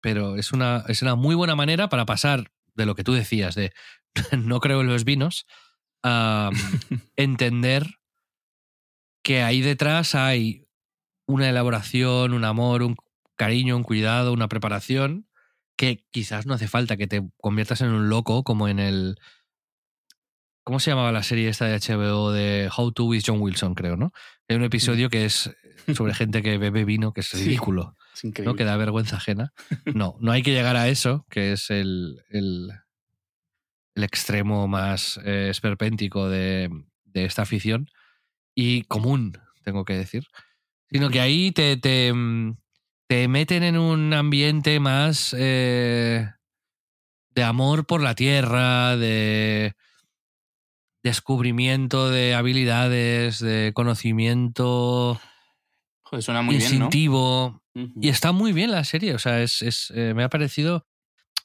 [0.00, 3.54] pero es, una, es una muy buena manera para pasar de lo que tú decías,
[3.54, 3.72] de
[4.38, 5.46] no creo en los vinos,
[7.16, 7.86] entender
[9.22, 10.66] que ahí detrás hay
[11.26, 12.96] una elaboración, un amor, un
[13.36, 15.28] cariño, un cuidado, una preparación
[15.76, 19.16] que quizás no hace falta que te conviertas en un loco como en el...
[20.64, 23.96] ¿Cómo se llamaba la serie esta de HBO de How to with John Wilson, creo,
[23.96, 24.12] ¿no?
[24.48, 25.50] Hay un episodio que es
[25.96, 27.38] sobre gente que bebe vino, que es Sí.
[27.44, 28.28] ridículo, Es ¿no?
[28.28, 28.56] increíble.
[28.56, 29.52] Que da vergüenza ajena.
[29.86, 32.70] No, no hay que llegar a eso, que es el, el,
[33.94, 36.70] el extremo más eh, esperpéntico de,
[37.04, 37.88] de esta afición
[38.54, 40.26] y común, tengo que decir.
[40.90, 42.56] Sino que ahí te, te, mm,
[43.08, 46.28] te meten en un ambiente más eh,
[47.30, 49.74] de amor por la tierra, de
[51.02, 55.20] descubrimiento de habilidades, de conocimiento
[56.02, 56.84] Joder, suena muy bien, ¿no?
[56.84, 57.62] instintivo.
[57.74, 60.86] Y está muy bien la serie, o sea, es, es, eh, me ha parecido...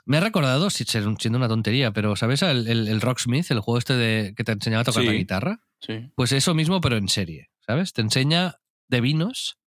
[0.07, 3.95] Me ha recordado, siendo una tontería, pero ¿sabes el, el, el Rocksmith, el juego este
[3.95, 5.07] de, que te enseñaba a tocar Sí.
[5.07, 5.59] la guitarra?
[5.81, 6.09] Sí.
[6.15, 7.93] Pues eso mismo, pero en serie, ¿sabes?
[7.93, 8.55] Te enseña
[8.87, 9.59] de vinos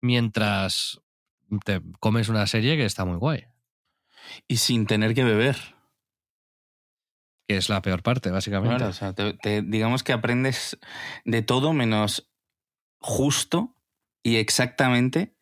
[0.00, 1.00] mientras
[1.64, 3.44] te comes una serie que está muy guay,
[4.48, 5.56] Y sin tener que beber.
[7.48, 8.76] que es la peor parte, básicamente.
[8.76, 10.78] Claro, o sea, te- te- digamos que aprendes
[11.26, 12.30] de todo menos
[13.00, 13.76] justo
[14.22, 15.36] y exactamente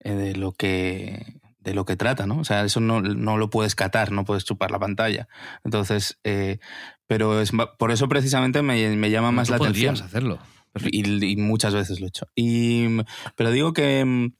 [0.00, 2.38] eh, de lo que de lo que trata, ¿no?
[2.38, 5.28] O sea, eso no, no lo puedes catar, no puedes chupar la pantalla.
[5.64, 6.58] Entonces, eh,
[7.06, 9.94] pero es, por eso precisamente me, me llama más Tú la atención.
[9.94, 10.38] hacerlo.
[10.86, 12.26] Y, y muchas veces lo he hecho.
[12.34, 12.86] Y,
[13.36, 14.04] pero digo que.
[14.04, 14.32] mm,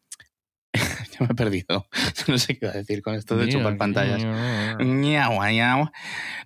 [1.20, 1.86] me he perdido.
[2.28, 4.22] No sé qué iba a decir con esto de chupar pantallas.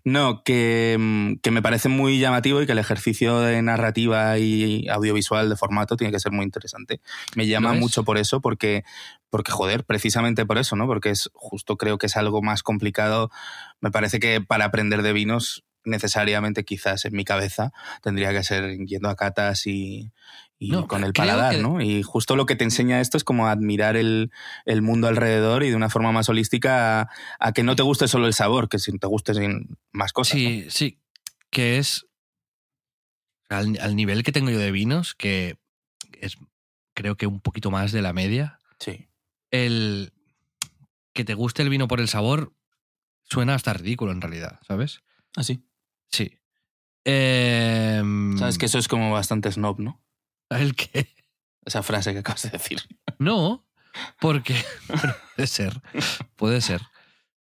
[0.05, 4.89] No, que, mm, que, me parece muy llamativo y que el ejercicio de narrativa y
[4.89, 7.01] audiovisual de formato tiene que ser muy interesante.
[7.35, 8.85] Me llama mucho por eso, porque,
[9.31, 10.87] porque, joder, precisamente por eso, ¿no?
[10.87, 13.31] Porque es justo creo que es algo más complicado.
[13.81, 18.77] Me parece que para aprender de vinos necesariamente quizás en mi cabeza tendría que ser
[18.87, 20.13] yendo a catas y,
[20.89, 21.81] con el paladar, ¿no?
[21.81, 24.31] Y justo lo que te enseña esto es como admirar el,
[24.83, 27.09] mundo alrededor y de una forma más holística
[27.39, 29.33] a, que no te guste solo el sabor, que si te guste
[29.93, 30.33] más cosas.
[30.33, 30.99] Sí, sí,
[31.51, 32.07] que es
[33.49, 35.57] al, al, nivel que tengo yo de vinos, que
[36.21, 36.37] es
[36.95, 38.59] creo que un poquito más de la media.
[38.81, 39.09] Sí.
[39.65, 40.13] El
[41.13, 42.53] que te guste el vino por el sabor
[43.25, 45.01] suena hasta ridículo en realidad, ¿sabes?
[45.37, 45.65] Ah, sí.
[46.11, 46.39] Sí.
[47.05, 50.03] Em, Sabes que eso es como bastante snob, ¿no?
[50.51, 51.15] ¿El qué?
[51.65, 52.83] Esa frase que acabas de decir.
[53.19, 53.67] No,
[54.21, 54.55] porque
[55.37, 55.81] puede ser,
[56.37, 56.83] puede ser.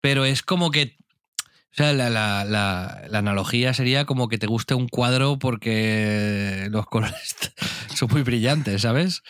[0.01, 0.97] Pero es como que,
[1.44, 6.87] o sea, la, la, la, analogía sería como que te guste un cuadro porque los
[6.90, 7.37] colores
[7.94, 9.23] son muy brillantes, ¿sabes?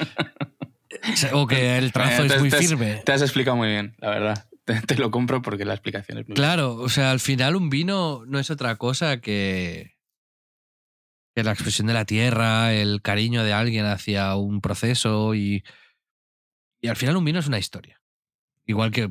[1.33, 3.03] O que el trazo es muy firme.
[3.05, 4.49] Te has explicado muy bien, la verdad.
[4.87, 8.25] Te, lo compro porque la explicación es muy Claro, o sea, al final un vino
[8.27, 9.97] no es otra cosa que,
[11.35, 15.65] que la expresión de la tierra, el cariño de alguien hacia un proceso y,
[16.83, 18.03] y al final un vino es una historia.
[18.67, 19.09] Igual que,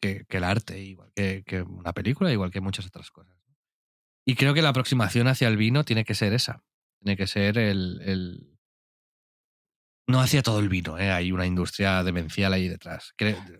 [0.00, 3.36] que, el arte, igual que, que, una película, igual que muchas otras cosas.
[4.24, 6.62] Y creo que la aproximación hacia el vino tiene que ser esa.
[7.02, 8.53] Tiene que ser el, el
[10.06, 11.10] no hacía todo el vino, ¿eh?
[11.10, 13.14] hay una industria demencial ahí detrás.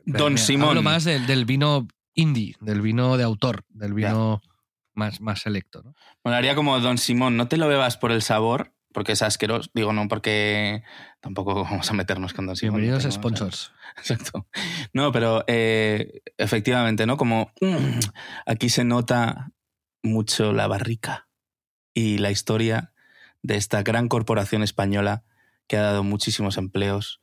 [0.05, 0.71] Don Simón.
[0.71, 4.43] Hablo más del, vino indie, del vino de autor, del vino
[4.95, 5.83] más, más selecto.
[5.83, 5.95] ¿no?
[6.23, 9.71] Bueno, haría como Don Simón, no te lo bebas por el sabor, porque es asqueroso.
[9.75, 10.83] Digo, no, porque
[11.21, 12.81] tampoco vamos a meternos con Don Simón.
[12.81, 13.73] Bienvenidos sponsors.
[13.97, 14.47] Exacto.
[14.93, 17.17] No, pero eh, efectivamente, ¿no?
[17.17, 17.99] Como mm,
[18.47, 19.51] aquí se nota
[20.03, 21.29] mucho la barrica
[21.95, 22.93] y la historia
[23.43, 25.25] de esta gran corporación española
[25.67, 27.21] que ha dado muchísimos empleos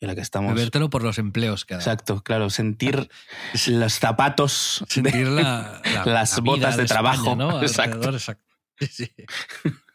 [0.00, 0.54] y en la que estamos.
[0.54, 1.90] Bebértelo por los empleos que ha dado.
[1.90, 3.08] Exacto, claro, sentir
[3.68, 5.28] los zapatos, sentir
[6.04, 7.36] las botas de, trabajo.
[7.36, 7.62] ¿no?
[7.62, 8.10] Exacto.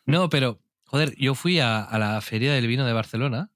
[0.05, 3.51] No, pero, joder, yo fui a, la Feria del Vino de Barcelona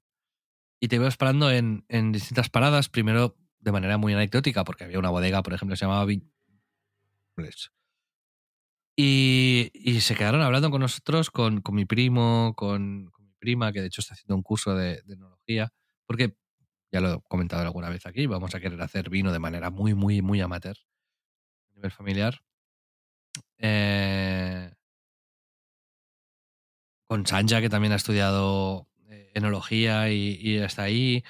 [0.78, 4.98] y te veo esperando en, en, distintas paradas, primero de manera muy anecdótica, porque había
[4.98, 6.12] una bodega, por ejemplo, que se llamaba
[8.96, 13.88] y, y, se quedaron hablando con nosotros, con, con mi primo, con, prima, que de
[13.88, 15.72] hecho está haciendo un curso de, enología,
[16.06, 16.36] porque
[16.92, 19.94] ya lo he comentado alguna vez aquí, vamos a querer hacer vino de manera muy,
[19.94, 20.76] muy, muy amateur,
[21.72, 22.44] a nivel familiar.
[23.58, 24.70] Eh,
[27.08, 31.24] con Sanja, que también ha estudiado eh, enología y, está ahí.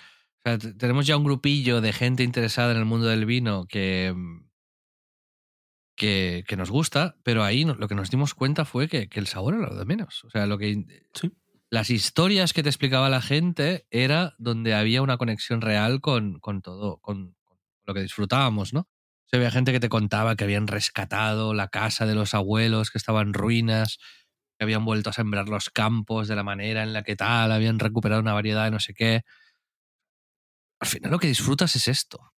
[0.79, 4.15] tenemos ya un grupillo de gente interesada en el mundo del vino que,
[5.97, 9.69] que, nos gusta, pero ahí lo que nos dimos cuenta fue que, el sabor era
[9.69, 10.25] lo de menos.
[10.25, 10.85] O sea, lo que
[11.73, 16.61] las historias que te explicaba la gente era donde había una conexión real con, con
[16.61, 17.35] todo, con,
[17.87, 18.91] lo que disfrutábamos, ¿no?
[19.33, 23.23] Había gente que te contaba que habían rescatado la casa de los abuelos, que estaba
[23.23, 23.97] en ruinas,
[24.59, 27.79] que habían vuelto a sembrar los campos de la manera en la que tal, habían
[27.79, 29.23] recuperado una variedad de no sé qué.
[30.79, 32.35] Al final lo que disfrutas es esto.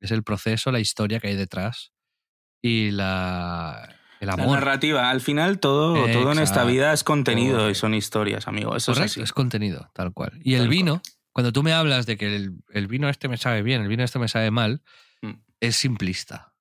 [0.00, 1.92] Es el proceso, la historia que hay detrás
[2.60, 5.10] y la, la narrativa.
[5.10, 8.76] Al final, todo, todo en esta vida es contenido y son historias, amigo.
[8.76, 10.40] Eso es, es contenido, tal cual.
[10.42, 13.82] Y el vino, cuando tú me hablas de que el, vino este me sabe bien,
[13.82, 14.82] el vino este me sabe mal,
[15.22, 15.32] mm.
[15.60, 16.54] es simplista.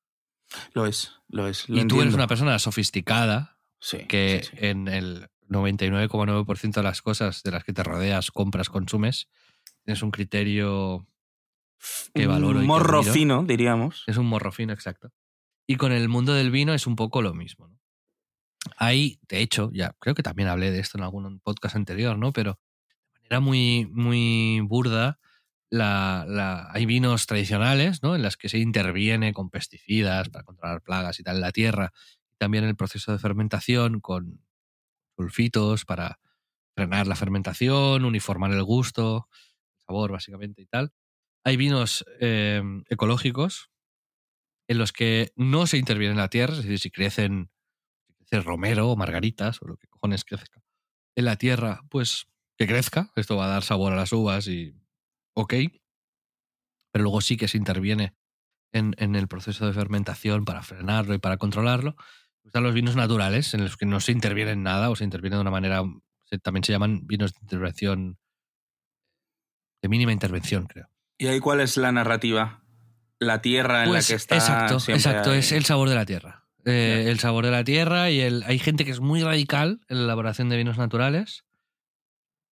[0.73, 1.65] Lo es, lo es.
[1.69, 3.57] y tú eres una persona sofisticada
[4.07, 9.29] que en el 99,9% de las cosas de las que te rodeas, compras, consumes,
[9.83, 11.07] tienes un criterio
[12.13, 12.59] que valoro.
[12.59, 14.03] Un morro fino, diríamos.
[14.07, 15.11] Es un morro fino, exacto.
[15.71, 17.69] Y con el mundo del vino es un poco lo mismo.
[17.69, 17.79] ¿no?
[18.75, 22.33] Hay, de hecho, ya creo que también hablé de esto en algún podcast anterior, ¿no?
[22.33, 22.59] Pero
[23.13, 25.17] de manera muy, muy burda,
[25.69, 28.17] la, la, hay vinos tradicionales, ¿no?
[28.17, 31.93] En las que se interviene con pesticidas para controlar plagas y tal en la tierra.
[32.37, 34.43] También el proceso de fermentación con
[35.15, 36.19] sulfitos para
[36.75, 39.29] frenar la fermentación, uniformar el gusto,
[39.87, 40.91] sabor básicamente y tal.
[41.45, 43.71] Hay vinos eh, ecológicos,
[44.71, 47.51] en los que no se interviene en la tierra, es decir, si crecen,
[48.31, 50.63] romero o margaritas o lo que cojones crezca
[51.17, 54.73] en la tierra, pues que crezca, esto va a dar sabor a las uvas y
[55.33, 55.53] ok,
[56.93, 58.15] pero luego sí que se interviene
[58.71, 61.97] en, el proceso de fermentación para frenarlo y para controlarlo.
[62.45, 65.35] Están los vinos naturales, en los que no se interviene en nada o se interviene
[65.35, 65.83] de una manera,
[66.41, 68.17] también se llaman vinos de intervención,
[69.81, 70.87] de mínima intervención, creo.
[71.17, 72.60] ¿Y ahí cuál es la narrativa
[73.21, 74.35] la tierra en Pues, la que está.
[74.35, 76.45] exacto, exacto, es el sabor de la tierra.
[76.65, 79.97] Eh, el sabor de la tierra y el, hay gente que es muy radical en
[79.99, 81.43] la elaboración de vinos naturales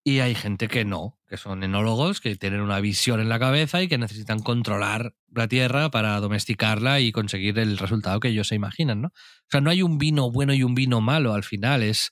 [0.03, 3.81] y hay gente que no, que son enólogos, que tienen una visión en la cabeza
[3.81, 8.55] y que necesitan controlar la tierra para domesticarla y conseguir el resultado que ellos se
[8.55, 9.07] imaginan, ¿no?
[9.09, 12.11] O sea, no hay un vino bueno y un vino malo al final, es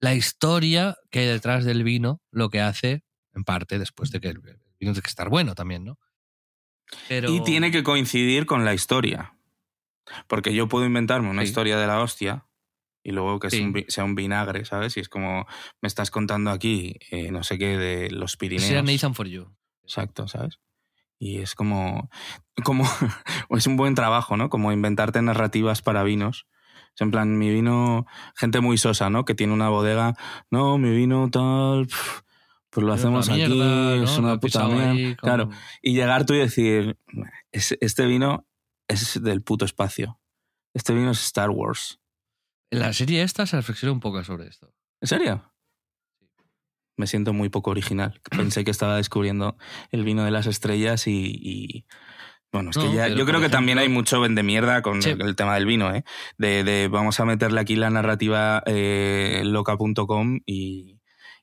[0.00, 3.02] la historia que hay detrás del vino lo que hace,
[3.34, 4.42] en parte, después de que el el
[4.78, 5.98] vino tiene que estar bueno también, ¿no?
[7.08, 7.30] Pero...
[7.30, 9.34] Y tiene que coincidir con la historia.
[10.28, 11.48] Porque yo puedo inventarme una Sí.
[11.48, 12.46] historia de la hostia
[13.02, 14.96] y luego que un sea un vinagre, ¿sabes?
[14.96, 15.46] Y es como
[15.80, 18.68] me estás contando aquí, eh, no sé qué, de los Pirineos.
[18.68, 19.48] Sea Nathan for You.
[19.82, 20.60] Exacto, ¿sabes?
[21.18, 22.08] Y es como,
[22.62, 22.84] como
[23.50, 24.48] es un buen trabajo, ¿no?
[24.48, 26.46] Como inventarte narrativas para vinos.
[26.94, 28.06] Es en plan, mi vino,
[28.36, 29.24] gente muy sosa, ¿no?
[29.24, 30.14] Que tiene una bodega,
[30.50, 32.22] no, mi vino tal, pf,
[32.76, 34.04] pues lo hacemos aquí, mierda, ¿no?
[34.04, 34.90] es una puta mierda.
[34.90, 35.50] ahí Claro,
[35.82, 36.98] y llegar tú y decir,
[37.52, 38.46] "Es- este vino
[38.88, 40.20] es del puto espacio.
[40.74, 41.98] Este vino es Star Wars.
[42.70, 44.72] En la serie esta se reflexiona un poco sobre esto.
[45.00, 45.52] ¿En serio?
[46.98, 48.20] Me siento muy poco original.
[48.30, 49.56] Pensé que estaba descubriendo
[49.90, 51.30] el vino de las estrellas y.
[51.42, 51.86] y-
[52.52, 53.08] bueno, es que ya.
[53.08, 55.10] Yo creo que también hay mucho vende mierda con Sí.
[55.10, 56.04] el, el tema del vino, ¿eh?
[56.38, 60.95] De, de vamos a meterle aquí la narrativa eh, loca.com y,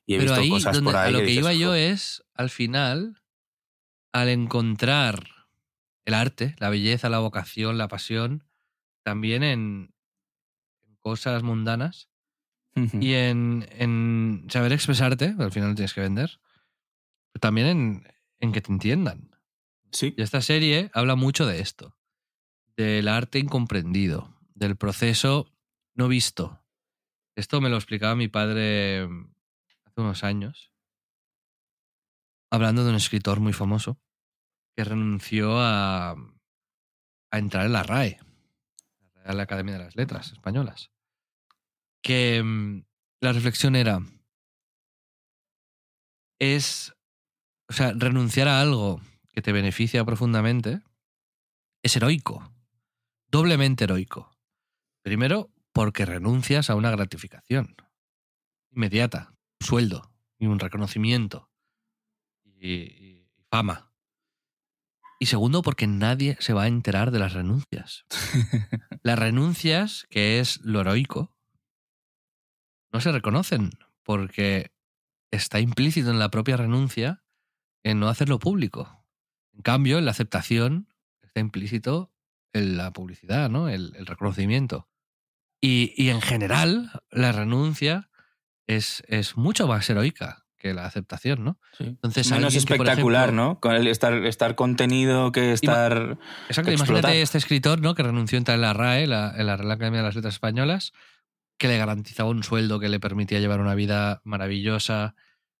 [0.06, 1.08] y he Pero visto ahí, cosas donde, por ahí.
[1.08, 3.22] a lo que iba yo es, al final,
[4.12, 5.28] al encontrar
[6.04, 8.44] el arte, la belleza, la vocación, la pasión,
[9.02, 9.94] también en,
[10.86, 12.10] en cosas mundanas
[12.76, 16.40] y en, en saber expresarte, al final tienes que vender,
[17.32, 18.08] pero también en,
[18.40, 19.30] en que te entiendan.
[19.92, 20.12] Sí.
[20.16, 21.96] Y esta serie habla mucho de esto,
[22.76, 25.52] del arte incomprendido, del proceso
[25.94, 26.64] no visto.
[27.36, 29.08] Esto me lo explicaba mi padre
[29.94, 30.72] hace unos años,
[32.50, 34.00] hablando de un escritor muy famoso
[34.76, 38.18] que renunció a, a entrar en la RAE,
[39.14, 40.90] la Real Academia de las Letras Españolas.
[42.02, 42.84] Que mm,
[43.20, 44.00] la reflexión era,
[46.40, 46.92] es,
[47.68, 49.00] o sea, renunciar a algo
[49.32, 50.82] que te beneficia profundamente
[51.82, 52.52] es heroico,
[53.28, 54.36] doblemente heroico.
[55.02, 57.76] Primero, porque renuncias a una gratificación
[58.70, 59.33] inmediata,
[59.64, 61.50] sueldo y un reconocimiento
[62.44, 63.90] y, y fama.
[65.18, 68.04] Y segundo, porque nadie se va a enterar de las renuncias.
[69.02, 71.36] Las renuncias, que es lo heroico,
[72.92, 73.70] no se reconocen
[74.02, 74.72] porque
[75.30, 77.22] está implícito en la propia renuncia
[77.82, 79.04] en no hacerlo público.
[79.52, 80.88] En cambio, en la aceptación
[81.22, 82.12] está implícito
[82.52, 83.68] en la publicidad, ¿no?
[83.68, 84.88] el, el reconocimiento.
[85.60, 88.10] Y, y en general, la renuncia
[88.66, 91.58] es, es mucho más heroica que la aceptación, ¿no?
[91.76, 91.84] Sí.
[91.84, 93.60] Entonces, Menos que, espectacular, ejemplo- ¿no?
[93.60, 96.16] Con el estar, estar contenido que estar.
[96.48, 96.96] Exacto, explotar.
[97.04, 97.94] imagínate este escritor, ¿no?
[97.94, 100.34] Que renunció a entrar en la RAE, la, en la Real Academia de las Letras
[100.34, 100.92] Españolas,
[101.58, 105.14] que le garantizaba un sueldo que le permitía llevar una vida maravillosa,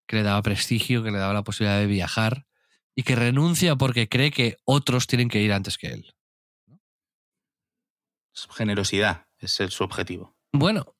[0.06, 2.46] que le daba prestigio, que le daba la posibilidad de viajar,
[2.94, 6.14] y que renuncia porque cree que otros tienen que ir antes que él.
[8.50, 10.34] Generosidad es el- su objetivo.
[10.52, 10.94] Bueno,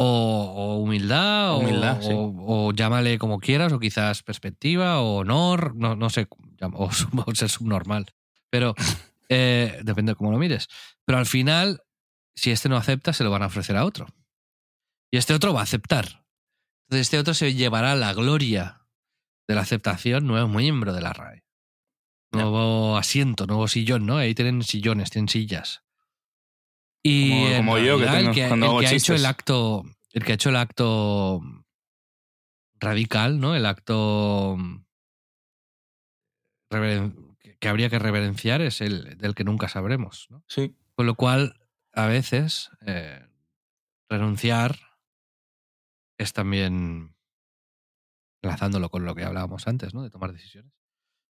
[0.00, 2.08] o, o humildad, o- Humildad, o, sí.
[2.12, 6.28] o llámale como quieras, o quizás perspectiva, o honor, no, no sé,
[6.72, 6.90] o
[7.34, 8.06] ser subnormal.
[8.50, 8.74] Pero
[9.28, 10.68] eh, depende de cómo lo mires.
[11.04, 11.82] Pero al final,
[12.36, 14.06] si este no acepta, se lo van a ofrecer a otro.
[15.10, 16.24] Y este otro va a aceptar.
[16.86, 18.86] Entonces este otro se llevará la gloria
[19.48, 21.44] de la aceptación, nuevo miembro de la RAE.
[22.30, 24.18] Nuevo asiento, nuevo sillón, ¿no?
[24.18, 25.82] Ahí tienen sillones, tienen sillas.
[27.02, 29.84] Y Como- yo, que tengo el que, cuando el hago que ha hecho el acto,
[30.12, 31.40] el que ha hecho el acto
[32.80, 33.54] radical, ¿no?
[33.54, 34.56] El acto
[36.70, 40.44] reveren- que habría que reverenciar es el del que nunca sabremos, ¿no?
[40.48, 40.76] Sí.
[40.94, 41.60] Con lo cual,
[41.92, 43.26] a veces, eh,
[44.08, 44.78] renunciar
[46.18, 47.16] es también,
[48.42, 50.02] enlazándolo con lo que hablábamos antes, ¿no?
[50.02, 50.72] De tomar decisiones.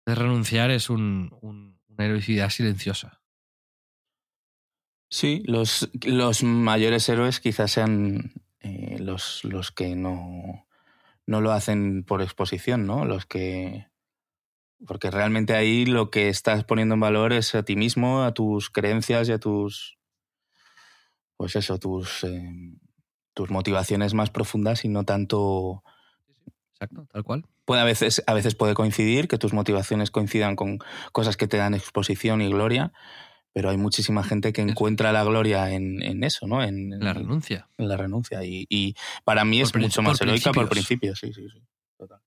[0.05, 3.21] De renunciar es un- un- una heroicidad silenciosa.
[5.13, 10.65] Sí, los, los mayores héroes quizás sean eh, los, los que no,
[11.27, 13.05] no lo hacen por exposición, ¿no?
[13.05, 13.85] Los que.
[14.87, 18.71] Porque realmente ahí lo que estás poniendo en valor es a ti mismo, a tus
[18.71, 19.99] creencias y a tus.
[21.37, 22.23] Pues eso, tus.
[22.23, 22.51] eh,
[23.35, 25.83] tus motivaciones más profundas y no tanto.
[26.73, 27.45] Exacto, tal cual.
[27.65, 30.79] Puede a veces, a veces puede coincidir, que tus motivaciones coincidan con
[31.11, 32.93] cosas que te dan exposición y gloria,
[33.53, 36.63] pero hay muchísima gente que encuentra la gloria en, en eso, ¿no?
[36.63, 37.67] En, en- La renuncia.
[37.77, 38.43] en la renuncia.
[38.43, 41.61] Y, y para mí Por es mucho más por heroica por principio, sí, sí, sí.
[41.97, 42.19] Total.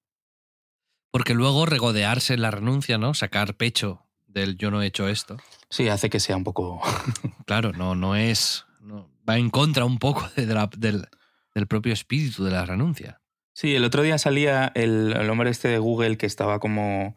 [1.11, 3.15] Porque luego regodearse en la renuncia, ¿no?
[3.15, 5.39] Sacar pecho del yo no he hecho esto.
[5.71, 6.81] Sí, hace que sea un poco...
[7.47, 8.65] Claro, no, no es.
[8.81, 11.07] no- va en contra un poco de la- del,
[11.55, 13.21] del propio espíritu de la renuncia.
[13.55, 17.17] Sí, el otro día salía el, el hombre este de Google que estaba como...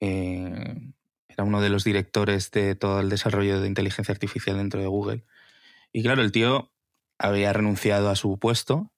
[0.00, 0.92] eh,
[1.38, 5.24] era uno de los directores de todo el desarrollo de inteligencia artificial dentro de Google.
[5.92, 6.72] Y claro, el tío
[7.16, 8.90] había renunciado a su puesto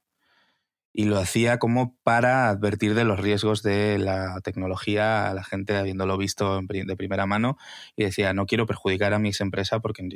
[0.91, 5.77] y lo hacía como para advertir de los riesgos de la tecnología a la gente
[5.77, 7.59] habiéndolo visto de primera mano
[7.95, 10.09] y decía, no quiero perjudicar a mi ex empresa porque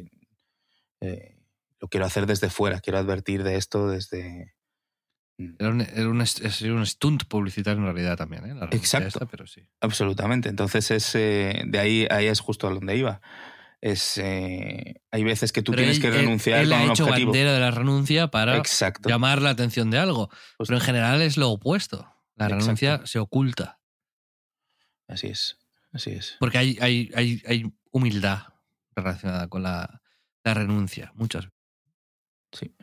[1.03, 1.37] eh,
[1.79, 4.55] lo quiero hacer desde fuera, quiero advertir de esto desde...
[5.37, 8.55] Era un, era un, es un stunt publicitario en realidad también, ¿eh?
[8.55, 9.09] La Exacto.
[9.09, 9.67] esta, pero sí.
[9.81, 10.49] Absolutamente.
[10.49, 13.21] Entonces es eh, de ahí, ahí es justo a donde iba.
[13.81, 16.91] Es eh, hay veces que tú Pero tienes él- que renunciar Él, con ha un
[16.93, 17.33] hecho objetivo.
[17.33, 19.09] bandera de la renuncia para Exacto.
[19.09, 20.31] llamar la atención de algo.
[20.59, 21.99] Pero en general es lo opuesto.
[22.37, 22.61] La Exacto.
[22.65, 23.81] renuncia se oculta.
[25.09, 25.59] Así es.
[25.93, 26.37] Así es.
[26.41, 28.45] Porque hay, hay, hay, hay humildad
[28.97, 30.01] relacionada con la,
[30.45, 31.55] la renuncia, muchas veces.
[32.53, 32.75] Sí.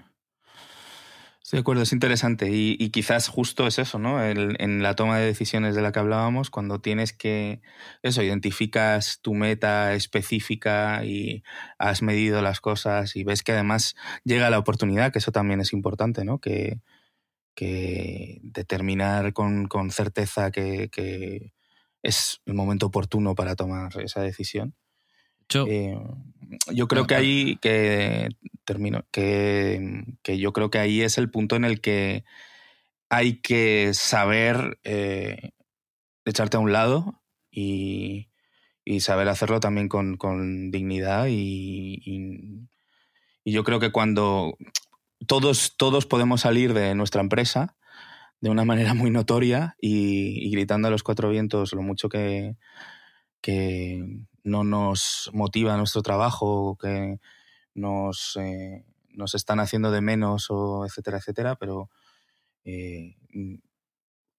[1.51, 2.49] De acuerdo, es interesante.
[2.49, 4.23] Y, y quizás justo es eso, ¿no?
[4.23, 7.61] El- en la toma de decisiones de la que hablábamos, cuando tienes que.
[8.03, 11.43] Eso, identificas tu meta específica y
[11.77, 15.73] has medido las cosas y ves que además llega la oportunidad, que eso también es
[15.73, 16.39] importante, ¿no?
[16.39, 16.79] Que,
[17.55, 21.53] que determinar con, con certeza que, que
[22.03, 24.75] es el momento oportuno para tomar esa decisión.
[25.65, 25.97] Eh,
[26.73, 28.29] yo creo No, que ahí que
[28.65, 32.23] termino que, que yo creo que ahí es el punto en el que
[33.09, 35.51] hay que saber eh,
[36.25, 37.21] echarte a un lado
[37.51, 38.29] y,
[38.85, 42.67] y saber hacerlo también con, con dignidad y, y-
[43.43, 44.57] y yo creo que cuando
[45.27, 47.75] todos, todos podemos salir de nuestra empresa
[48.41, 52.55] de una manera muy notoria y, y gritando a los cuatro vientos lo mucho que,
[53.41, 54.03] que
[54.43, 57.19] no nos motiva nuestro trabajo, que
[57.73, 61.89] nos, eh, nos están haciendo de menos, o etcétera, etcétera, pero
[62.65, 63.55] eh, mm,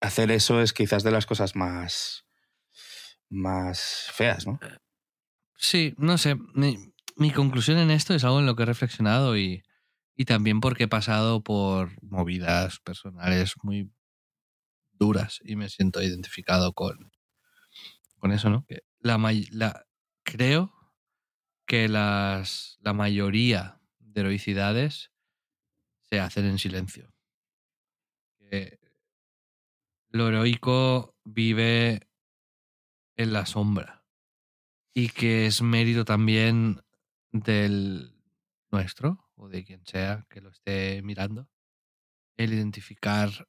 [0.01, 2.27] hacer eso es quizás de las cosas más,
[3.29, 4.59] más feas, ¿no?
[5.57, 6.37] Sí, no sé.
[6.55, 9.63] Mi, conclusión en esto es algo en lo que he reflexionado y,
[10.17, 13.91] y también porque he pasado por movidas personales muy
[14.93, 17.13] duras y me siento identificado con,
[18.19, 18.65] con eso, ¿no?
[18.67, 19.85] Que la-
[20.23, 20.73] creo
[21.67, 25.11] que las, la mayoría de heroicidades
[26.01, 27.13] se hacen en silencio.
[28.39, 28.79] Que
[30.11, 32.09] lo heroico vive
[33.17, 34.05] en la sombra
[34.93, 36.83] y que es mérito también
[37.31, 38.15] del
[38.71, 41.49] nuestro o de quien sea que lo esté mirando
[42.37, 43.49] el identificar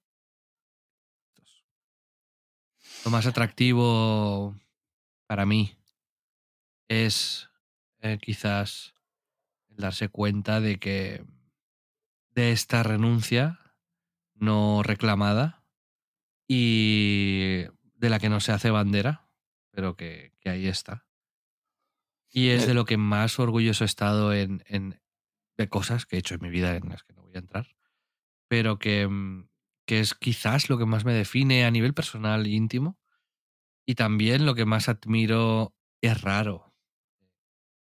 [3.04, 4.56] lo más atractivo
[5.28, 5.76] para mí
[6.88, 7.50] es
[8.02, 8.96] eh, quizás
[9.70, 11.26] el darse cuenta de que
[12.32, 13.60] de esta renuncia
[14.36, 15.66] no reclamada
[16.48, 17.66] y
[17.96, 19.30] de la que no se hace bandera,
[19.72, 21.08] pero que, que ahí está.
[22.32, 25.00] Y es de lo que más orgulloso he estado en, en-
[25.58, 27.68] de cosas que he hecho en mi vida en las que no voy a entrar,
[28.50, 29.50] pero que, mm,
[29.88, 33.00] que es quizás lo que más me define a nivel personal e íntimo
[33.86, 36.73] y también lo que más admiro es raro.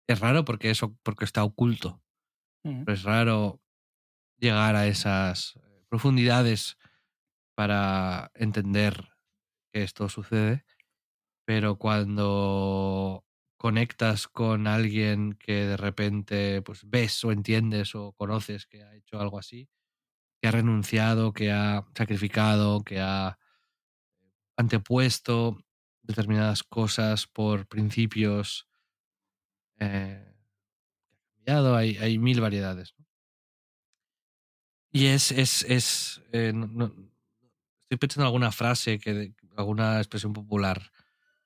[0.08, 2.02] Es raro porque eso porque está oculto.
[2.64, 3.62] Pero es raro
[4.38, 6.78] llegar a esas eh, profundidades
[7.56, 9.10] para entender
[9.74, 10.66] que esto sucede,
[11.46, 13.26] pero cuando
[13.58, 19.20] conectas con alguien que de repente pues ves o entiendes o conoces que ha hecho
[19.20, 19.70] algo así,
[20.42, 23.40] que ha renunciado, que ha sacrificado, que ha
[24.58, 25.58] antepuesto
[26.04, 28.67] determinadas cosas por principios
[29.80, 30.36] eh,
[31.36, 32.94] cambiado, hay, hay mil variedades.
[32.98, 33.06] ¿no?
[34.92, 36.54] Y es, es, es eh,
[37.90, 40.92] estoy pensando en alguna frase, que alguna expresión popular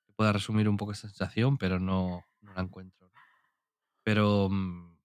[0.06, 3.12] que pueda resumir un poco esta sensación, pero no, no la encuentro.
[4.04, 4.98] Pero, mm,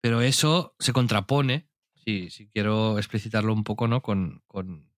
[0.00, 4.02] pero eso se contrapone, si, si quiero explicitarlo un poco, ¿no?
[4.02, 4.93] Con, con,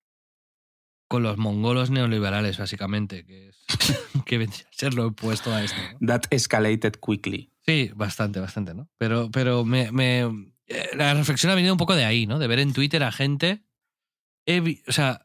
[1.08, 3.56] con los mongolos neoliberales, básicamente, que, es,
[4.26, 5.76] que vendría a ser lo opuesto a esto.
[6.00, 6.06] ¿no?
[6.08, 7.52] That escalated quickly.
[7.64, 8.88] Sí, bastante, bastante, ¿no?
[8.98, 12.38] Pero, pero me, me- eh, la reflexión ha venido un poco de ahí, ¿no?
[12.38, 13.62] De ver en Twitter a gente.
[14.46, 15.22] he o sea,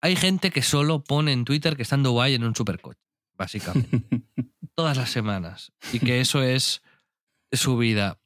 [0.00, 3.00] hay gente que solo pone en Twitter que está en Dubái en un supercoche,
[3.36, 4.02] básicamente.
[4.74, 5.72] todas las semanas.
[5.92, 6.82] Y que eso es
[7.52, 8.18] su vida.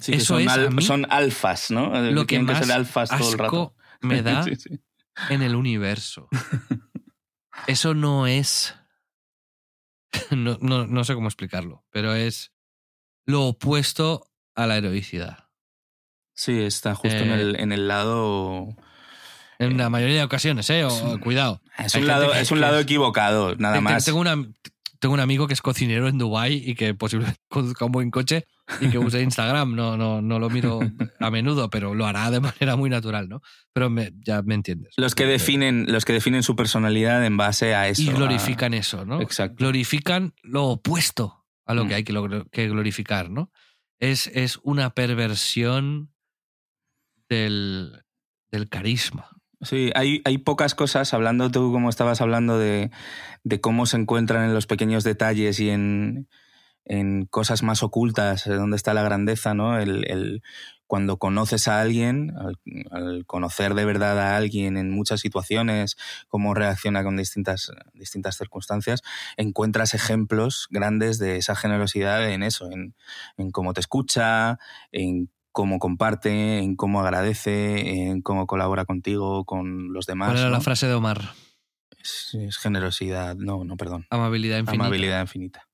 [0.00, 2.00] Sí, que Eso son, es, al- son alfas, ¿no?
[2.10, 3.44] Lo que más ser alfas todo el rato.
[3.44, 4.80] asco me da Sí, sí.
[5.30, 6.28] En el universo.
[7.66, 8.74] Eso no es.
[10.30, 12.52] no, no, no sé cómo explicarlo, pero es
[13.26, 15.48] lo opuesto a la heroicidad.
[16.34, 18.68] Sí, está justo en, Eh, el, en el lado.
[19.58, 20.84] En la mayoría de ocasiones, ¿eh?
[20.84, 21.62] O- cuidado.
[21.78, 24.04] Es un lado, es un lado equivocado, nada más.
[24.04, 24.36] Tengo, una,
[25.00, 28.46] tengo un amigo que es cocinero en Dubai y que posiblemente conduzca un buen coche
[28.80, 29.74] y que use Instagram.
[29.74, 30.80] No, no, no lo miro
[31.20, 33.40] a menudo, pero lo hará de manera muy natural, ¿no?
[33.72, 34.94] Pero me- ya me entiendes.
[34.96, 38.02] Los que definen, los que definen su personalidad en base a eso.
[38.02, 39.20] y a- glorifican eso, ¿no?
[39.20, 39.56] Exacto.
[39.58, 41.88] Glorifican lo opuesto a lo Mm.
[41.88, 43.50] que hay que, logr- que glorificar, ¿no?
[43.98, 46.12] Es, es una perversión
[47.28, 48.04] del,
[48.50, 49.28] del carisma.
[49.66, 52.90] Sí, hay, hay pocas cosas, hablando tú como estabas hablando de,
[53.44, 56.28] de cómo se encuentran en los pequeños detalles y en,
[56.84, 59.78] en cosas más ocultas, donde está la grandeza, ¿no?
[59.78, 60.42] El, el-
[60.88, 62.56] cuando conoces a alguien, al,
[62.90, 65.96] al conocer de verdad a alguien en muchas situaciones,
[66.28, 69.02] cómo reacciona con distintas, distintas circunstancias,
[69.36, 72.94] encuentras ejemplos grandes de esa generosidad en eso, en,
[73.36, 74.58] en cómo te escucha,
[74.92, 80.28] en cómo comparte, en cómo agradece, en cómo colabora contigo, con los demás.
[80.28, 81.32] ¿Cuál era la frase de Omar?
[81.98, 84.06] Es, es generosidad, no, no, perdón.
[84.10, 84.84] Amabilidad infinita.
[84.84, 85.66] Amabilidad infinita.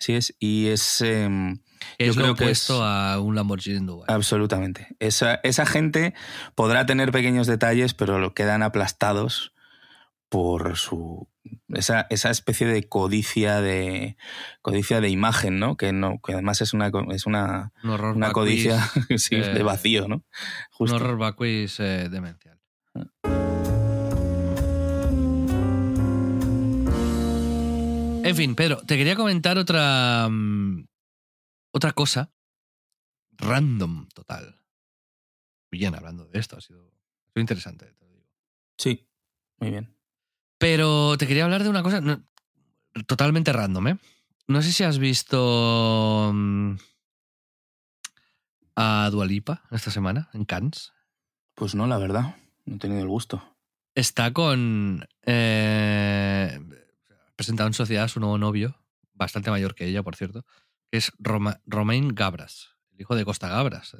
[0.00, 1.58] Así es, y es em,
[1.98, 4.06] Que yo es lo creo que opuesto es- a un Lamborghini en Dubai.
[4.08, 4.88] absolutamente.
[5.00, 6.14] Esa, esa gente
[6.54, 9.52] podrá tener pequeños detalles, pero lo quedan aplastados
[10.30, 11.28] por su
[11.68, 14.16] esa, esa especie de codicia de
[14.62, 15.76] codicia de imagen, ¿no?
[15.76, 18.80] Que no, que además es una es una, un una codicia
[19.16, 20.24] sí, eh, de vacío, ¿no?
[20.78, 22.60] Un horror vacuis eh, demencial.
[28.24, 30.28] En fin, Pedro, te quería comentar otra.
[30.30, 30.86] mm,
[31.72, 32.32] otra cosa.
[33.32, 34.60] Random total.
[35.70, 36.86] Bien, hablando de esto, ha sido,
[37.26, 38.26] ha sido interesante, te lo digo.
[38.78, 39.06] Sí,
[39.58, 39.93] muy bien.
[40.64, 42.24] Pero te quería hablar de una cosa no,
[43.06, 43.98] totalmente random, ¿eh?
[44.48, 46.76] No sé si has visto mm,
[48.76, 50.94] a Dualipa esta semana en Cannes.
[51.54, 53.42] Pues no, la verdad, no he tenido el gusto.
[53.94, 55.06] Está con.
[55.26, 56.58] Eh,
[57.36, 60.46] presentado en sociedad a su nuevo novio, bastante mayor que ella, por cierto,
[60.90, 63.94] que es Roma- Romain Gabras, el hijo de Costa Gabras.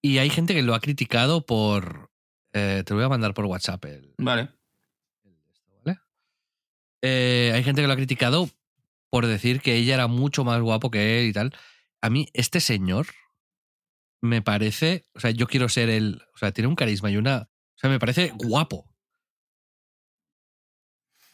[0.00, 2.10] Y hay gente que lo ha criticado por.
[2.54, 3.84] eh, te lo voy a mandar por WhatsApp.
[3.84, 4.48] El, Vale.
[5.24, 5.98] el de esto, ¿vale?
[7.02, 8.48] Eh, hay gente que lo ha criticado
[9.10, 11.54] por decir que ella era mucho más guapo que él y tal.
[12.02, 13.06] A mí, este señor
[14.20, 15.06] me parece.
[15.14, 16.22] O sea, yo quiero ser él.
[16.34, 17.48] O sea, tiene un carisma y una.
[17.76, 18.84] O sea, me parece guapo.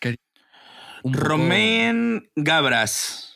[0.01, 0.17] Que-
[1.03, 3.31] un poco- Romain Gabras.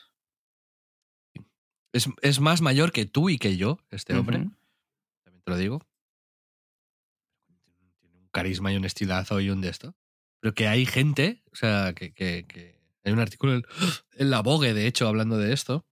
[1.92, 4.38] Es, es más mayor que tú y que yo, este hombre.
[5.24, 5.82] También te lo digo.
[8.00, 9.94] Tiene un carisma y un estilazo y un de esto.
[10.40, 13.62] Pero que hay gente, o sea, que, que- que- hay un artículo en,
[14.12, 15.86] en la Vogue, de hecho, hablando de esto,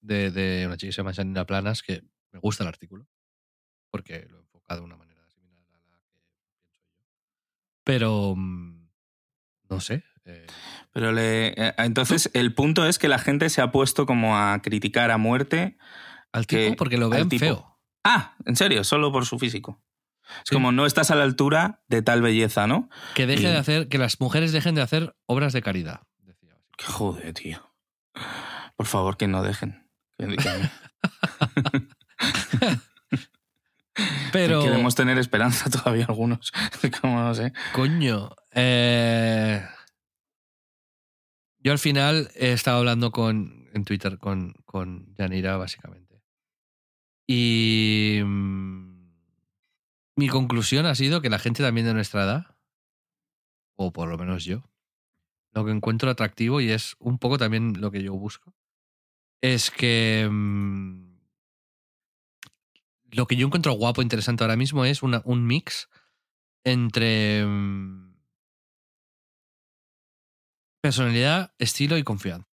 [0.00, 3.06] de, de una chica que se llama Janina Planas, que me gusta el artículo,
[3.90, 7.06] porque lo enfoca de una manera similar a la que pienso yo.
[7.84, 8.88] Pero, mm,
[9.70, 10.04] no sé.
[10.24, 10.46] eh,
[10.92, 14.60] Pero le, eh, entonces el punto es que la gente se ha puesto como a
[14.62, 15.76] criticar a muerte.
[16.32, 17.78] al Que- tipo porque lo ven feo.
[18.04, 19.82] Ah, en serio, solo por su físico.
[20.28, 20.54] Es Sí.
[20.54, 22.88] como no estás a la altura de tal belleza, ¿no?
[23.14, 26.02] Que deje Y- de hacer, que las mujeres dejen de hacer obras de caridad.
[26.18, 26.56] decía.
[26.84, 27.72] Joder, tío.
[28.76, 29.88] Por favor, que no dejen.
[34.32, 36.52] Pero, Queremos tener esperanza todavía algunos.
[37.00, 37.52] Como no sé.
[37.72, 39.64] coño, eh,
[41.58, 46.22] yo al final he estado hablando con, en Twitter con, con Yanira, básicamente.
[47.26, 48.87] Y mm,
[50.18, 52.56] mi conclusión ha sido que la gente también de nuestra edad,
[53.76, 54.64] o por lo menos yo,
[55.52, 58.52] lo que encuentro atractivo y es un poco también lo que yo busco,
[59.40, 61.18] es que mm,
[63.12, 65.88] lo que yo encuentro guapo, interesante ahora mismo es una- un mix
[66.64, 68.14] entre mm,
[70.80, 72.48] personalidad, estilo y confianza.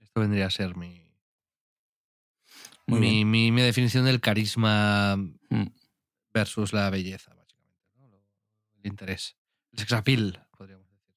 [0.00, 1.02] Esto vendría a ser mi,
[2.86, 5.16] mi, mi- mi definición del carisma
[5.50, 5.66] Mm.
[6.32, 7.84] Versus la belleza, básicamente.
[7.96, 8.06] ¿no?
[8.82, 9.36] El interés.
[9.72, 11.14] El sex appeal, podríamos decir.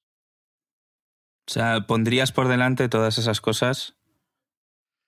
[1.48, 3.96] O sea, pondrías por delante todas esas cosas.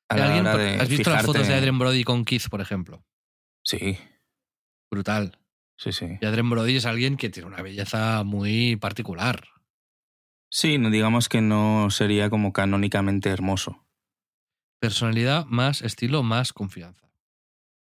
[0.08, 2.60] A la ¿Alguien- hora de ¿Has visto las fotos de Adrien Brody con Keith, por
[2.60, 3.04] ejemplo?
[3.62, 3.98] Sí,
[4.90, 5.38] Brutal.
[5.76, 6.18] sí, sí.
[6.20, 9.48] Y Adrien Brody es alguien que tiene una belleza muy particular.
[10.50, 13.84] Sí, digamos que no sería como canónicamente hermoso.
[14.78, 17.10] Personalidad más estilo más confianza.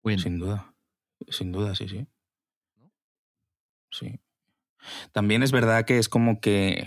[0.03, 0.19] Win.
[0.21, 0.74] Sin duda.
[1.29, 2.07] Sin duda, sí, sí.
[3.91, 4.21] Sí.
[5.13, 6.87] También es verdad que es como que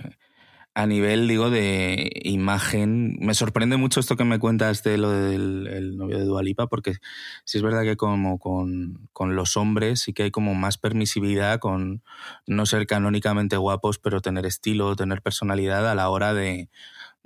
[0.78, 5.66] a nivel, digo, de imagen, me sorprende mucho esto que me cuentas de lo del
[5.66, 6.98] el novio de Dualipa, porque
[7.46, 11.60] sí es verdad que como con, con, los hombres sí que hay como más permisividad
[11.60, 12.04] con
[12.46, 16.70] no ser canónicamente guapos, pero tener estilo, tener personalidad a la hora de,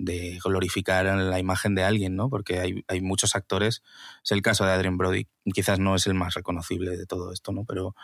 [0.02, 2.28] de glorificar la imagen de alguien, ¿no?
[2.28, 3.82] Porque hay, hay, muchos actores,
[4.24, 7.52] es el caso de Adrien Brody, quizás no es el más reconocible de todo esto,
[7.52, 7.64] ¿no?
[7.64, 7.94] Pero,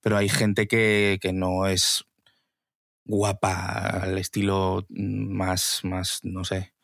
[0.00, 2.04] pero hay gente que, que no es
[3.04, 6.74] guapa al estilo más, más no sé.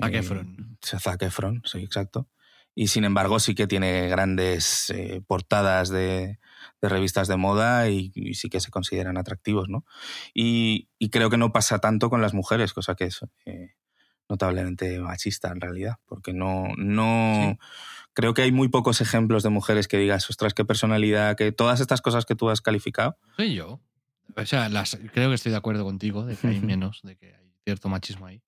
[0.00, 0.78] Zac Efron.
[0.80, 2.28] Eh, Zac Efron, sí, exacto.
[2.74, 6.38] Y sin embargo sí que tiene grandes eh, portadas de,
[6.80, 9.84] de, revistas de moda y, y, sí que se consideran atractivos, ¿no?
[10.32, 13.74] Y, y, creo que no pasa tanto con las mujeres, cosa que es eh,
[14.32, 16.68] notablemente machista en realidad, porque no...
[16.78, 17.66] no sí.
[18.14, 21.80] Creo que hay muy pocos ejemplos de mujeres que digas, ostras, qué personalidad, que todas
[21.80, 23.16] estas cosas que tú has calificado.
[23.36, 23.80] Soy yo.
[24.36, 27.34] O sea, las, creo que estoy de acuerdo contigo de que hay menos, de que
[27.34, 28.42] hay cierto machismo ahí.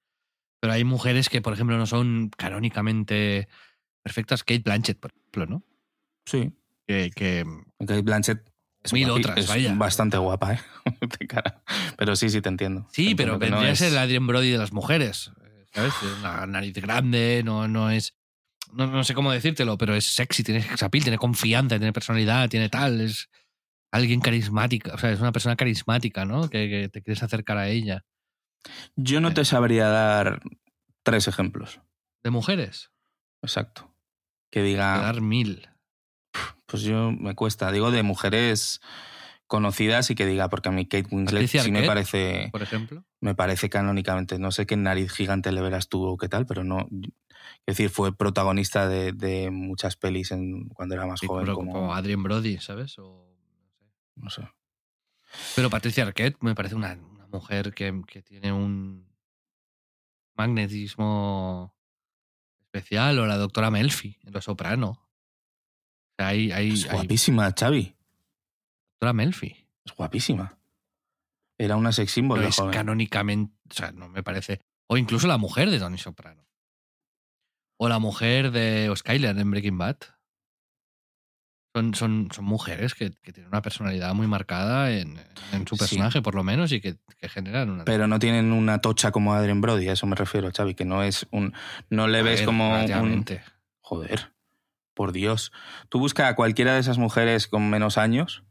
[0.61, 3.49] Pero hay mujeres que, por ejemplo, no son canónicamente
[4.03, 4.45] perfectas.
[4.45, 5.62] Kate Blanchett, por ejemplo, ¿no?
[6.26, 6.53] Sí.
[6.87, 7.47] Que, que
[7.78, 8.51] Kate Blanchett
[8.82, 9.74] es, mil guapi, otras, es vaya.
[9.74, 10.61] bastante guapa, ¿eh?
[11.18, 11.62] De cara.
[11.97, 12.87] Pero sí, sí, te entiendo.
[12.93, 15.32] Sí, te pero vendría a ser el Adrien Brody de las mujeres.
[15.74, 15.92] ¿Sabes?
[15.98, 18.14] Tiene Una nariz grande, no, no es.
[18.72, 22.68] No, no sé cómo decírtelo, pero es sexy, tiene sexapil, tiene confianza, tiene personalidad, tiene
[22.68, 23.00] tal.
[23.00, 23.28] Es
[23.92, 24.94] alguien carismática.
[24.94, 26.48] O sea, es una persona carismática, ¿no?
[26.48, 28.04] Que, que te quieres acercar a ella.
[28.96, 30.40] Yo no te sabría dar
[31.02, 31.80] tres ejemplos.
[32.22, 32.90] ¿De mujeres?
[33.42, 33.94] Exacto.
[34.50, 35.68] Que diga, dar mil.
[36.66, 37.70] pues yo me cuesta.
[37.70, 38.80] Digo de mujeres
[39.47, 43.05] conocidas y que diga, porque a mí Kate Winslet sí me parece, Por ejemplo.
[43.20, 44.38] me parece canónicamente.
[44.38, 46.88] No sé qué nariz gigante le verás tú o qué tal, pero no.
[47.66, 51.47] Es decir, fue protagonista de, de muchas pelis en, cuando era más Sí, joven.
[51.55, 52.99] como, como Adrien Brody, ¿sabes?
[52.99, 53.36] O,
[54.16, 54.40] no sé.
[54.42, 54.53] no sé.
[55.57, 59.07] Pero Patricia Arquette me parece una, una mujer que, que tiene un
[60.36, 61.74] magnetismo
[62.61, 63.18] especial.
[63.18, 64.90] O la doctora Melfi en Los Soprano.
[64.90, 67.95] O sea, hay, hay, Es hay- guapísima, Xavi.
[69.05, 69.66] Doctora Melfi.
[69.84, 70.59] Es guapísima.
[71.59, 72.72] Era una sex symbol No es joven.
[72.72, 73.55] canónicamente.
[73.70, 74.61] O sea, no me parece.
[74.88, 76.46] O incluso la mujer de Tony Soprano.
[77.78, 79.96] O la mujer de Skyler en Breaking Bad.
[81.76, 85.18] Son, son, son mujeres que, que tienen una personalidad muy marcada en,
[85.52, 85.80] en su Sí.
[85.80, 87.84] personaje, por lo menos, y que, que generan una.
[87.84, 91.02] Pero no tienen una tocha como Adrien Brody, a eso me refiero, Xavi, que no
[91.02, 91.52] es un.
[91.90, 93.24] No le A ves ver, como un.
[93.80, 94.32] Joder,
[94.94, 95.50] por Dios.
[95.88, 98.44] Tú busca a cualquiera de esas mujeres con menos años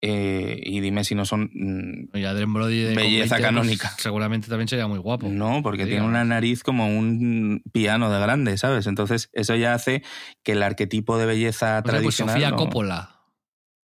[0.00, 1.50] eh, y dime si no son.
[1.52, 3.88] mm, Y Adrien Brody de Belleza 20 años canónica.
[3.98, 5.28] seguramente también sería muy guapo.
[5.28, 8.86] No, porque que tiene una nariz como un piano de grande, ¿sabes?
[8.86, 10.02] Entonces, eso ya hace
[10.44, 12.34] que el arquetipo de belleza O sea, pues tradicional.
[12.34, 13.20] Sofía no- Coppola.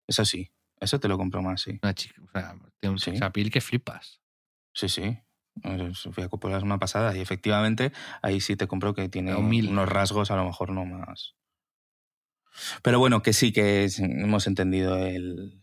[0.07, 0.49] Eso sí,
[0.79, 1.79] eso te lo compro más, sí.
[1.83, 3.11] Una chica, o sea, tiene un Sí.
[3.11, 4.19] sexapil que flipas.
[4.73, 5.17] Sí, sí.
[5.63, 7.91] Eh, Sofía Coppola es una pasada y efectivamente
[8.23, 11.35] ahí sí te compro que tiene unos rasgos a lo mejor no más.
[12.81, 15.61] Pero bueno, que sí, que hemos entendido el,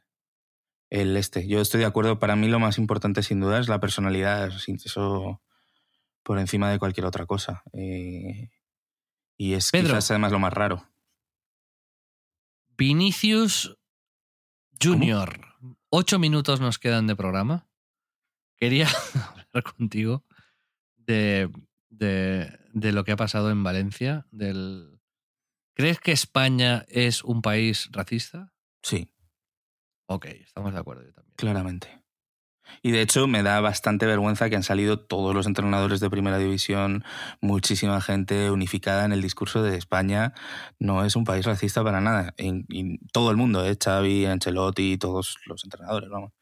[0.91, 1.47] el este.
[1.47, 5.43] Yo estoy de acuerdo, para mí lo más importante sin duda es la personalidad, eso,
[6.23, 7.63] por encima de cualquier otra cosa.
[7.73, 8.51] Eh,
[9.37, 9.89] y es Pedro.
[9.89, 10.89] quizás además lo más raro.
[12.77, 13.77] Vinicius
[14.83, 15.41] Junior.
[15.89, 17.67] Ocho minutos nos quedan de programa.
[18.57, 20.25] Quería hablar contigo
[20.97, 21.51] de,
[21.89, 24.27] de, de lo que ha pasado en Valencia.
[24.31, 25.01] Del...
[25.75, 28.53] ¿Crees que España es un país racista?
[28.83, 29.11] Sí,
[30.07, 31.35] Ok, estamos de acuerdo yo también.
[31.37, 32.03] claramente.
[32.83, 36.39] Y de hecho me da bastante vergüenza que han salido todos los entrenadores de primera
[36.39, 37.05] división,
[37.41, 40.35] muchísima gente unificada en el discurso de España.
[40.81, 42.35] No es un país racista para nada.
[42.39, 43.77] En, en todo el mundo, ¿eh?
[43.83, 46.33] Xavi, Ancelotti, todos los entrenadores, vamos.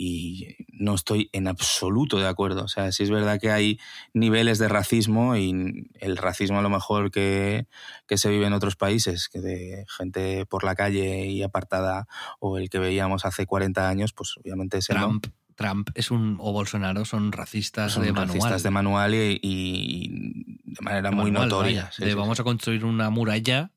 [0.00, 2.62] Y no estoy en absoluto de acuerdo.
[2.62, 3.80] O sea, sí es verdad que hay
[4.14, 7.66] niveles de racismo y el racismo a lo mejor que,
[8.06, 12.06] que se vive en otros países, que de gente por la calle y apartada,
[12.38, 15.00] o el que veíamos hace 40 años, pues obviamente ese no.
[15.00, 15.26] Trump,
[15.56, 18.62] Trump es un, o Bolsonaro son racistas son de racistas manual.
[18.62, 21.90] de manual y, y de manera De muy manual, notoria.
[21.90, 22.42] Sí, de sí, vamos sí.
[22.42, 23.72] a construir una muralla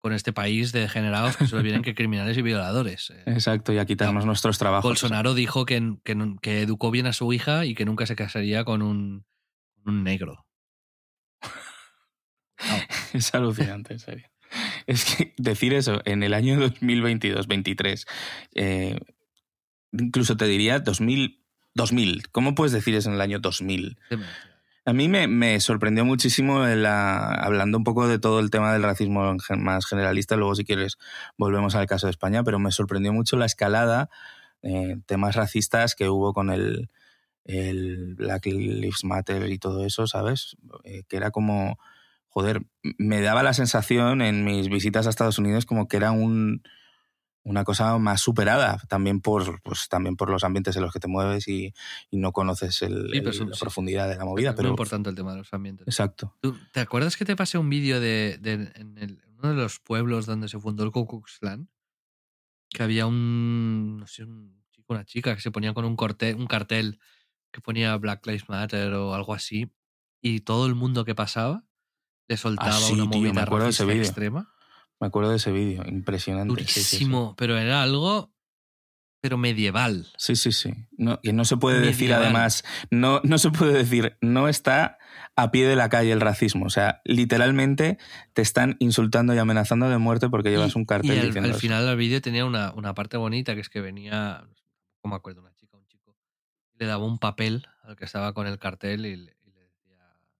[0.00, 3.10] con este país de degenerados que solo vienen que criminales y violadores.
[3.10, 4.88] Eh, Exacto, y a quitarnos nuestros trabajos.
[4.88, 8.82] Bolsonaro dijo que, que, educó bien a su hija y que nunca se casaría con
[8.82, 9.24] un,
[9.82, 10.46] con un negro.
[13.12, 14.28] Es alucinante, en serio.
[14.86, 18.06] Es que decir eso en el año 2022-23,
[18.54, 18.98] eh,
[19.92, 21.42] incluso te diría 2000,
[21.74, 22.28] 2000.
[22.30, 23.98] ¿Cómo puedes decir eso en el año 2000?
[24.88, 28.84] A mí me, me sorprendió muchísimo, la, hablando un poco de todo el tema del
[28.84, 30.96] racismo más generalista, luego si quieres
[31.36, 34.10] volvemos al caso de España, pero me sorprendió mucho la escalada,
[34.62, 36.88] eh, temas racistas que hubo con el,
[37.42, 40.56] el Black Lives Matter y todo eso, ¿sabes?
[40.84, 41.80] Eh, que era como,
[42.28, 42.62] joder,
[42.96, 46.62] me daba la sensación en mis visitas a Estados Unidos como que era un,
[47.46, 51.06] una cosa más superada, también por, pues, también por los ambientes en los que te
[51.06, 51.72] mueves y,
[52.10, 53.60] y no conoces el, Sí, el- son- la sí.
[53.60, 54.50] profundidad de la movida.
[54.50, 55.86] es Pero, muy importante el tema de los ambientes.
[55.86, 56.36] exacto.
[56.40, 59.78] ¿Tú- ¿Te acuerdas que te pasé un vídeo de, de- en el- uno de los
[59.78, 61.68] pueblos donde se fundó el Ku Klux Klan?
[62.70, 66.34] Que había un, no sé, un chico, una chica que se ponía con un, corte,
[66.34, 66.98] un cartel
[67.52, 69.70] que ponía Black Lives Matter o algo así
[70.20, 71.64] y todo el mundo que pasaba
[72.28, 74.52] le soltaba Ah, sí, una tío, me movida acuerdo de ese extrema.
[75.00, 76.62] Me acuerdo de ese vídeo, impresionante.
[76.64, 76.96] sí, sí, sí.
[76.96, 78.32] Durísimo, pero era algo
[79.20, 80.06] pero medieval.
[80.18, 80.72] Sí, sí, sí.
[80.96, 84.98] No, que no se puede decir además, no, no se puede decir, no está
[85.34, 86.66] a pie de la calle el racismo.
[86.66, 87.98] O sea, literalmente
[88.34, 91.48] te están insultando y amenazando de muerte porque llevas Y- un cartel y al, diciendo
[91.48, 94.44] al final del vídeo tenía una, una parte bonita que es que venía,
[95.02, 96.16] no me acuerdo, una chica, un chico,
[96.78, 99.96] le daba un papel al que estaba con el cartel y le, y le decía
[100.12, 100.30] algo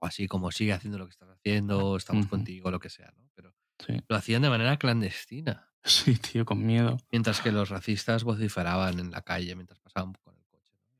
[0.00, 2.30] así como sigue haciendo lo que estás haciendo, estamos Ujú.
[2.30, 3.28] contigo, lo que sea, ¿no?
[3.34, 3.54] Pero
[3.86, 3.94] Sí.
[4.08, 6.98] lo hacían de manera clandestina, Sí, tío, con miedo.
[7.10, 10.74] mientras que los racistas vociferaban en la calle mientras pasaban con el coche.
[10.74, 10.98] ¿no?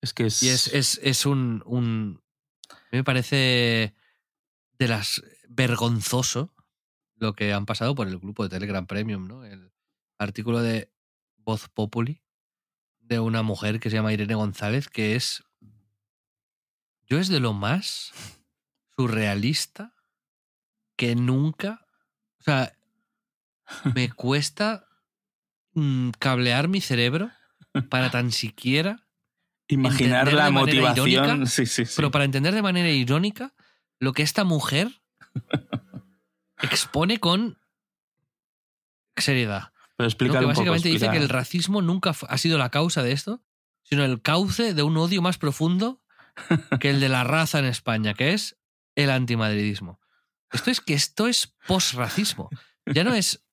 [0.00, 0.42] Es que es...
[0.42, 2.22] Y es, es, es un, un.
[2.70, 3.94] a mí me parece
[4.78, 5.22] de las.
[5.48, 6.52] vergonzoso
[7.16, 9.44] lo que han pasado por el grupo de Telegram Premium, ¿no?
[9.44, 9.72] El
[10.18, 10.90] artículo de
[11.36, 12.22] Voz Populi
[13.00, 15.43] de una mujer que se llama Irene González, que es.
[17.08, 18.12] Yo es de lo más
[18.96, 19.94] surrealista
[20.96, 21.86] que nunca.
[22.40, 22.76] O sea,
[23.94, 24.86] me cuesta
[25.72, 27.30] mm, cablear mi cerebro
[27.88, 29.04] para tan siquiera
[29.68, 31.08] Imaginar la motivación.
[31.08, 31.92] irónica, sí, sí, sí.
[31.96, 33.54] pero para entender de manera irónica
[33.98, 35.00] lo que esta mujer
[36.60, 37.58] expone con
[39.16, 39.72] seriedad.
[39.96, 41.38] Pero poco, básicamente dice que el explica.
[41.38, 43.42] racismo nunca ha sido la causa de esto,
[43.82, 46.02] sino el cauce de un odio más profundo
[46.80, 48.56] que el de la raza en España, que es
[48.96, 50.00] el antimadridismo.
[50.52, 52.48] Esto es que esto es posracismo.
[52.86, 53.44] Ya no es.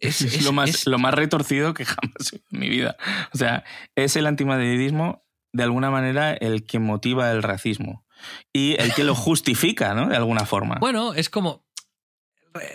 [0.00, 2.68] Es, Es, es- lo, más, es- lo más retorcido que jamás he visto en mi
[2.68, 2.96] vida.
[3.32, 3.64] O sea,
[3.96, 8.06] es el antimadridismo, de alguna manera, el que motiva el racismo.
[8.52, 10.08] Y el que lo justifica, ¿no?
[10.08, 10.76] De alguna forma.
[10.80, 11.66] Bueno, es como.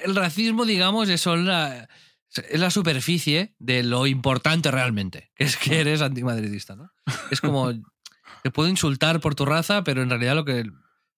[0.06, 1.89] El racismo, digamos, es la,
[2.50, 6.91] es la superficie de lo importante realmente, que es que eres antimadridista, ¿no?
[7.32, 7.72] Es como.
[8.44, 10.66] Te puedo insultar por tu raza, pero en realidad lo que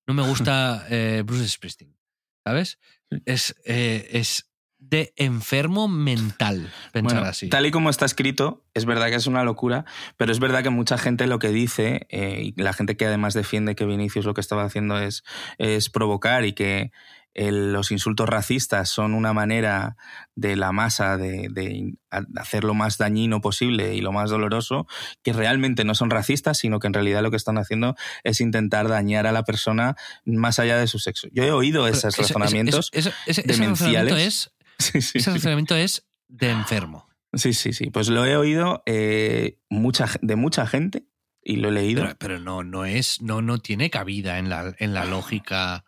[0.07, 1.97] no me gusta eh, Bruce Springsteen,
[2.45, 2.79] ¿sabes?
[3.25, 7.49] Es, eh, es de enfermo mental pensar Bueno, así.
[7.49, 9.85] Tal y como está escrito, es verdad que es una locura,
[10.17, 13.33] pero es verdad que mucha gente lo que dice, eh, y la gente que además
[13.33, 15.23] defiende que Vinicius lo que estaba haciendo es,
[15.57, 16.91] es provocar y que
[17.35, 19.95] el- los insultos racistas son una manera
[20.35, 21.93] de la masa de, de
[22.37, 24.87] hacer lo más dañino posible y lo más doloroso,
[25.21, 28.87] que realmente no son racistas, sino que en realidad lo que están haciendo es intentar
[28.87, 31.27] dañar a la persona más allá de su sexo.
[31.31, 32.89] Yo he oído esos eso- eso- razonamientos.
[32.93, 34.11] eso- eso- ese, ese demenciales.
[34.11, 35.35] razonamiento es, Sí, sí, ese sí.
[35.37, 37.07] razonamiento es de enfermo.
[37.33, 37.89] Sí, sí, sí.
[37.91, 41.05] Pues lo he oído eh, mucha, de mucha gente
[41.41, 42.01] y lo he leído.
[42.03, 45.84] Pero, pero no, no es, no, no tiene cabida en la, en la lógica.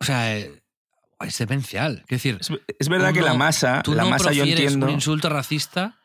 [0.00, 0.62] O sea, eh,
[1.20, 2.00] es demencial.
[2.02, 4.86] Es decir, Es, es verdad que la masa, tú la no masa yo entiendo.
[4.86, 5.98] un insulto racista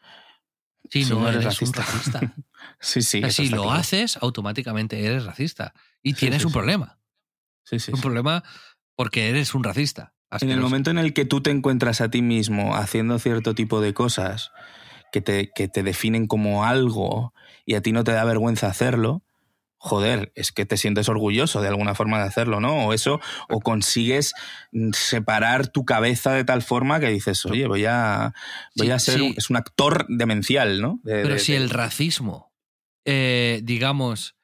[0.90, 1.82] si Si no, eres eres, un racista.
[2.20, 2.34] racista.
[2.80, 3.18] Sí, sí.
[3.18, 3.72] O sea, eso si lo claro.
[3.80, 5.74] haces, automáticamente eres racista.
[6.02, 6.58] Y Sí, tienes sí, un sí.
[6.58, 7.00] problema.
[7.64, 8.44] Sí, sí, Un problema
[8.96, 10.14] porque eres un racista.
[10.40, 13.82] En el momento en el que tú te encuentras a ti mismo haciendo cierto tipo
[13.82, 14.52] de cosas
[15.12, 17.34] que te, que te definen como algo
[17.66, 19.24] y a ti no te da vergüenza hacerlo,
[19.86, 22.88] joder, es que te sientes orgulloso de alguna forma de hacerlo, ¿no?
[22.88, 23.20] O eso,
[23.50, 24.34] o consigues
[24.72, 28.34] mm, separar tu cabeza de tal forma que dices, oye, voy a,
[28.78, 29.34] voy Sí, a ser, sí.
[29.36, 31.02] es un actor demencial, ¿no?
[31.04, 32.54] De- Pero de- si de- el racismo,
[33.06, 34.38] eh, digamos,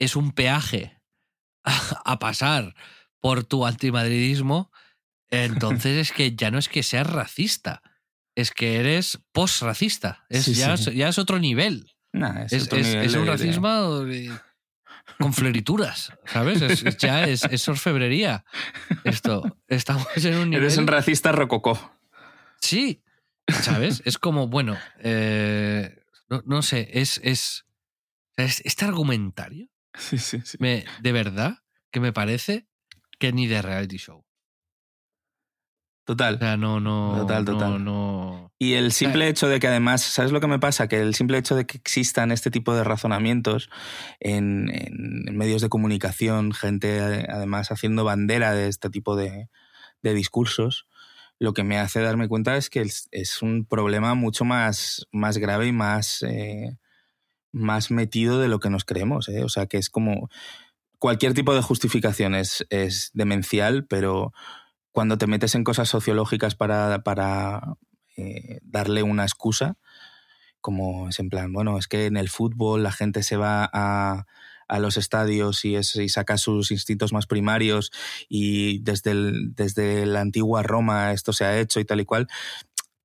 [0.00, 0.98] es un peaje
[1.62, 1.72] a,
[2.06, 2.74] a pasar
[3.20, 4.72] por tu antimadridismo,
[5.30, 7.82] entonces es que ya no es que seas racista,
[8.34, 10.24] es que eres post-racista.
[10.30, 10.90] Es, Sí, ya, sí.
[10.90, 11.92] es, ya es otro nivel.
[12.14, 14.04] Nah, es Es, otro es- nivel es un racismo
[15.18, 16.60] con florituras, ¿sabes?
[16.62, 18.44] Es, es- ya es, es orfebrería.
[19.04, 20.64] Esto, estamos en un nivel...
[20.64, 21.92] Eres un racista rococó.
[22.60, 23.02] Sí,
[23.48, 24.02] ¿sabes?
[24.04, 27.64] es como, bueno, eh, no, no sé, es, es-
[28.36, 30.58] Este argumentario, Sí, sí, sí.
[30.60, 31.58] me, de verdad,
[31.90, 32.66] que me parece
[33.18, 34.25] que ni de reality show.
[36.06, 36.36] Total.
[36.36, 37.14] O sea, no, no.
[37.18, 37.84] Total, total.
[37.84, 40.88] no- Y el simple hecho de que además, ¿sabes lo que me pasa?
[40.88, 43.68] Que el simple hecho de que existan este tipo de razonamientos
[44.20, 49.50] en, en medios de comunicación, gente además haciendo bandera de este tipo de,
[50.02, 50.86] de discursos,
[51.38, 55.36] lo que me hace darme cuenta es que es, es un problema mucho más, más
[55.36, 56.78] grave y más, eh,
[57.52, 59.28] más metido de lo que nos creemos.
[59.28, 59.42] ¿eh?
[59.44, 60.30] O sea, que es como
[60.98, 64.32] cualquier tipo de justificación es, es demencial, pero
[64.96, 67.76] cuando te metes en cosas sociológicas para, para
[68.16, 69.76] eh, darle una excusa,
[70.62, 74.24] como es en plan, bueno, es que en el fútbol la gente se va a,
[74.68, 77.92] a los estadios y, es, y saca sus instintos más primarios
[78.30, 79.12] y desde,
[79.54, 82.26] desde la antigua Roma esto se ha hecho y tal y cual,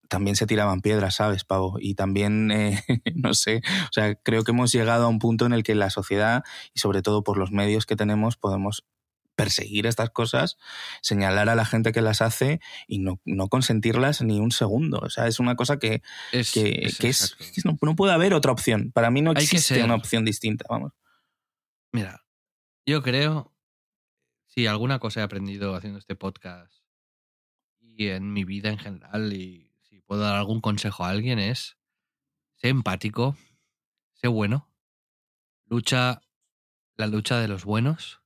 [0.08, 1.76] también se tiraban piedras, ¿sabes, Pavo?
[1.78, 2.82] Y también, eh,
[3.16, 5.90] no sé, o sea, creo que hemos llegado a un punto en el que la
[5.90, 8.86] sociedad y sobre todo por los medios que tenemos podemos
[9.36, 10.58] perseguir estas cosas,
[11.02, 15.00] señalar a la gente que las hace y no, no consentirlas ni un segundo.
[15.00, 16.02] O sea, es una cosa que,
[16.32, 18.92] Es, que, es que es, que no, no puede haber otra opción.
[18.92, 20.94] Para mí no Hay existe una opción distinta, vamos.
[21.92, 22.24] Mira,
[22.86, 23.54] yo creo,
[24.46, 26.74] si alguna cosa he aprendido haciendo este podcast
[27.80, 31.78] y en mi vida en general, y si puedo dar algún consejo a alguien, es
[32.56, 33.36] sé empático,
[34.14, 34.70] sé bueno,
[35.66, 36.22] lucha
[36.96, 38.21] la lucha de los buenos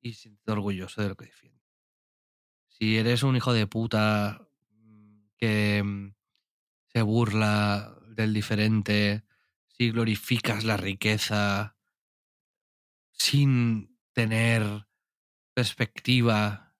[0.00, 1.62] y siéntete orgulloso de lo que defiendes.
[2.66, 6.14] Si eres un hijo de puta mm, que mm,
[6.86, 9.24] se burla del diferente,
[9.66, 11.76] si glorificas la riqueza
[13.12, 14.86] sin tener
[15.54, 16.76] perspectiva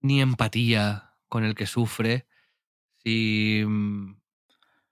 [0.00, 2.26] ni empatía con el que sufre,
[2.98, 4.20] si mm,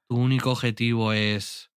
[0.06, 1.70] tu único objetivo es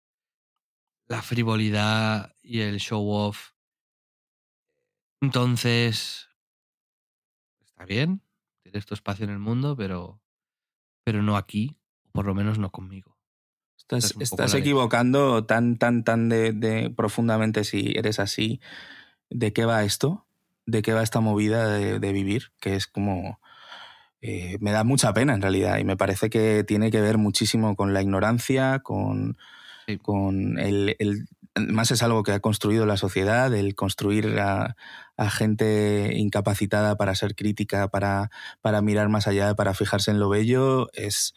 [1.07, 3.52] la frivolidad y el show off,
[5.23, 6.27] entonces
[7.65, 8.21] está bien,
[8.61, 10.21] tienes tu espacio en el mundo, pero,
[11.03, 13.17] pero no aquí, o por lo menos no conmigo.
[13.77, 18.59] Estás, estás equivocando tan, tan, tan de, de profundamente si eres así.
[19.29, 20.25] ¿De qué va esto?
[20.65, 22.51] ¿De qué va esta movida de, de vivir?
[22.61, 23.39] Que es como...
[24.21, 27.75] eh, me da mucha pena en realidad y me parece que tiene que ver muchísimo
[27.75, 29.37] con la ignorancia, con,
[29.87, 29.97] Sí.
[29.97, 34.75] con el, el- Además es algo que ha construido la sociedad, el construir a,
[35.29, 38.31] gente incapacitada para ser crítica, para,
[38.61, 41.33] para mirar más allá, para fijarse en lo bello, es,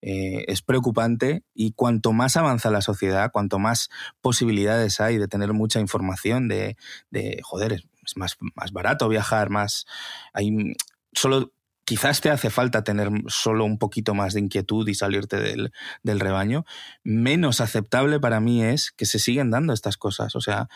[0.00, 1.44] eh, es preocupante.
[1.54, 3.90] Y cuanto más avanza la sociedad, cuanto más
[4.20, 6.76] posibilidades hay de tener mucha información, de,
[7.10, 9.86] de joder, es más, más barato viajar, más...
[10.32, 10.74] Hay,
[11.12, 11.52] solo
[11.84, 15.72] quizás te hace falta tener solo un poquito más de inquietud y salirte del,
[16.02, 16.64] del rebaño,
[17.02, 20.36] menos aceptable para mí es que se siguen dando estas cosas.
[20.36, 20.68] O sea,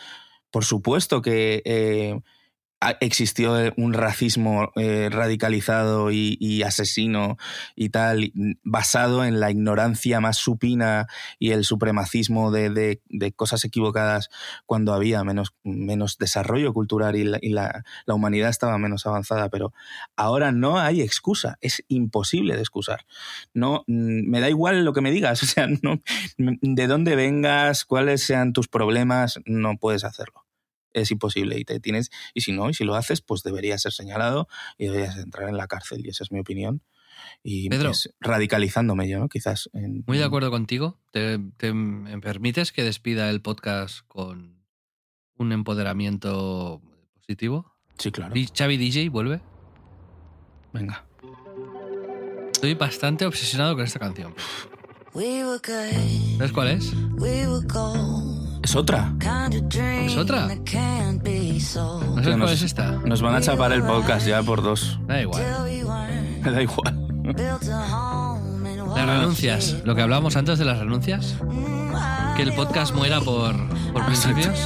[0.51, 2.19] por supuesto que eh,
[2.99, 7.37] existió un racismo eh, radicalizado y, asesino
[7.75, 11.07] y tal, mm, basado en la ignorancia más supina
[11.39, 13.01] y el supremacismo de,
[13.35, 14.29] cosas equivocadas
[14.65, 19.49] cuando había menos, menos desarrollo cultural y, la, y la- humanidad estaba menos avanzada.
[19.49, 19.73] Pero
[20.15, 23.05] ahora no hay excusa, es imposible de excusar.
[23.53, 26.01] No, mm, me da igual lo que me digas, o sea, no,
[26.37, 30.46] de dónde vengas, cuáles sean tus problemas, no puedes hacerlo
[31.01, 33.91] es imposible y te tienes y si no y si lo haces pues deberías ser
[33.93, 36.81] señalado y deberías entrar en la cárcel y esa es mi opinión
[37.43, 37.89] y Pedro.
[37.89, 40.99] pues, radicalizándome yo no quizás en- Muy de acuerdo contigo.
[41.11, 44.63] ¿Te, te me permites que despida el podcast con
[45.37, 46.81] un empoderamiento
[47.15, 47.73] positivo?
[47.97, 49.41] sí claro Di- Xavi DJ vuelve.
[50.73, 51.03] venga
[52.53, 54.33] Estoy bastante obsesionado con esta canción.
[55.13, 56.91] ¿Sabes cuál es?
[58.67, 59.13] Es otra
[60.05, 60.47] ¿Es otra?
[60.47, 60.57] ¿No
[62.15, 62.91] sabes nos- cuál es esta?
[63.05, 65.43] nos van a chapar el podcast ya por dos Da igual.
[66.43, 67.07] Me da igual
[68.95, 69.75] Las renuncias.
[69.85, 71.35] Lo que hablábamos antes de las renuncias.
[72.35, 73.55] Que el podcast muera por,
[73.93, 74.57] por principios.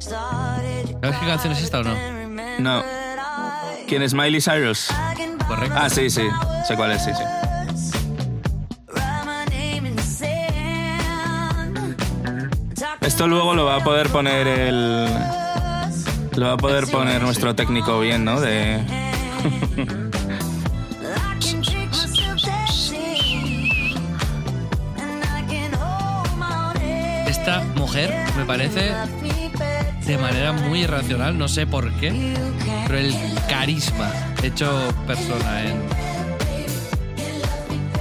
[0.00, 1.94] ¿Sabes qué canción es esta o no?
[2.58, 2.82] no
[3.86, 4.88] quién es Miley Cyrus
[5.46, 5.76] Correcto.
[5.78, 6.22] ah sí sí
[6.66, 7.22] sé cuál es sí sí
[13.06, 15.08] esto luego lo va a poder poner el
[16.36, 18.82] lo va a poder poner nuestro técnico bien no de
[27.26, 28.92] Esta mujer me parece
[30.06, 32.34] de manera muy irracional, no sé por qué,
[32.86, 33.14] pero el
[33.48, 34.10] carisma
[34.42, 35.82] hecho persona en...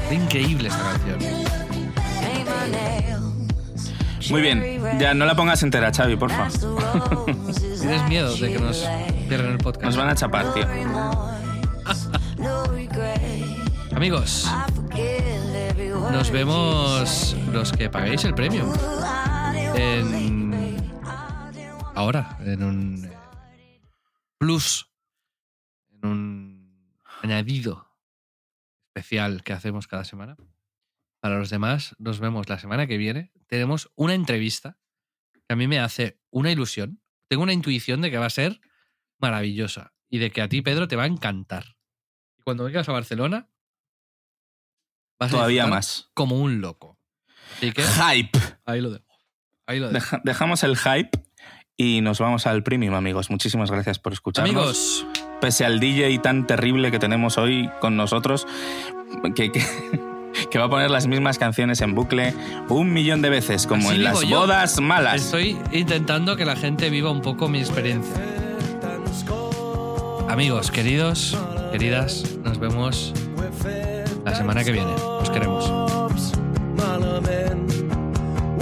[0.09, 1.42] Es increíble esta canción.
[4.29, 6.47] Muy bien ya no la pongas entera Xavi porfa
[7.79, 8.87] ¿Tienes miedo de que nos
[9.27, 9.85] cierren el podcast?
[9.85, 10.67] nos van a chapar tío
[13.95, 14.49] Amigos,
[16.11, 18.71] nos vemos los que paguéis el premio.
[19.75, 20.77] En...
[21.95, 23.11] Ahora, en un
[24.37, 24.89] plus,
[25.91, 27.87] en un añadido
[28.87, 30.37] especial que hacemos cada semana.
[31.23, 33.31] Para los demás, nos vemos la semana que viene.
[33.47, 34.77] Tenemos una entrevista
[35.47, 37.01] que a mí me hace una ilusión.
[37.29, 38.59] Tengo una intuición de que va a ser
[39.19, 41.77] maravillosa y de que a ti, Pedro, te va a encantar.
[42.37, 43.47] Y cuando vengas a Barcelona,
[45.17, 46.09] vas a Todavía disfrutar más.
[46.13, 46.99] como un loco.
[47.55, 48.37] Así que Hype.
[48.65, 49.05] ahí lo dejo.
[49.65, 49.93] Ahí lo dejo.
[50.17, 51.23] Deja- dejamos el hype
[51.77, 53.29] y nos vamos al premium, amigos.
[53.29, 54.53] Muchísimas gracias por escucharnos.
[54.53, 55.07] Amigos,
[55.39, 58.45] Pese al DJ tan terrible que tenemos hoy con nosotros,
[59.35, 59.61] que, que,
[60.53, 62.31] que va a poner las mismas canciones en bucle
[62.69, 64.41] un millón de veces, como Así en las yo.
[64.41, 65.23] bodas malas.
[65.23, 68.13] estoy intentando que la gente viva un poco mi experiencia.
[70.29, 71.35] Amigos, queridos,
[71.71, 73.13] queridas, nos vemos
[74.23, 74.91] la semana que viene.
[74.93, 75.71] Os queremos.
[76.77, 77.71] Malament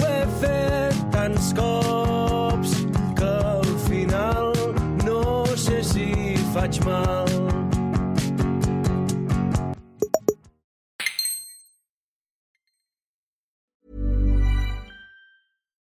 [0.00, 4.50] ho he fet tants cops que al final
[5.04, 7.31] no sé si faig mal.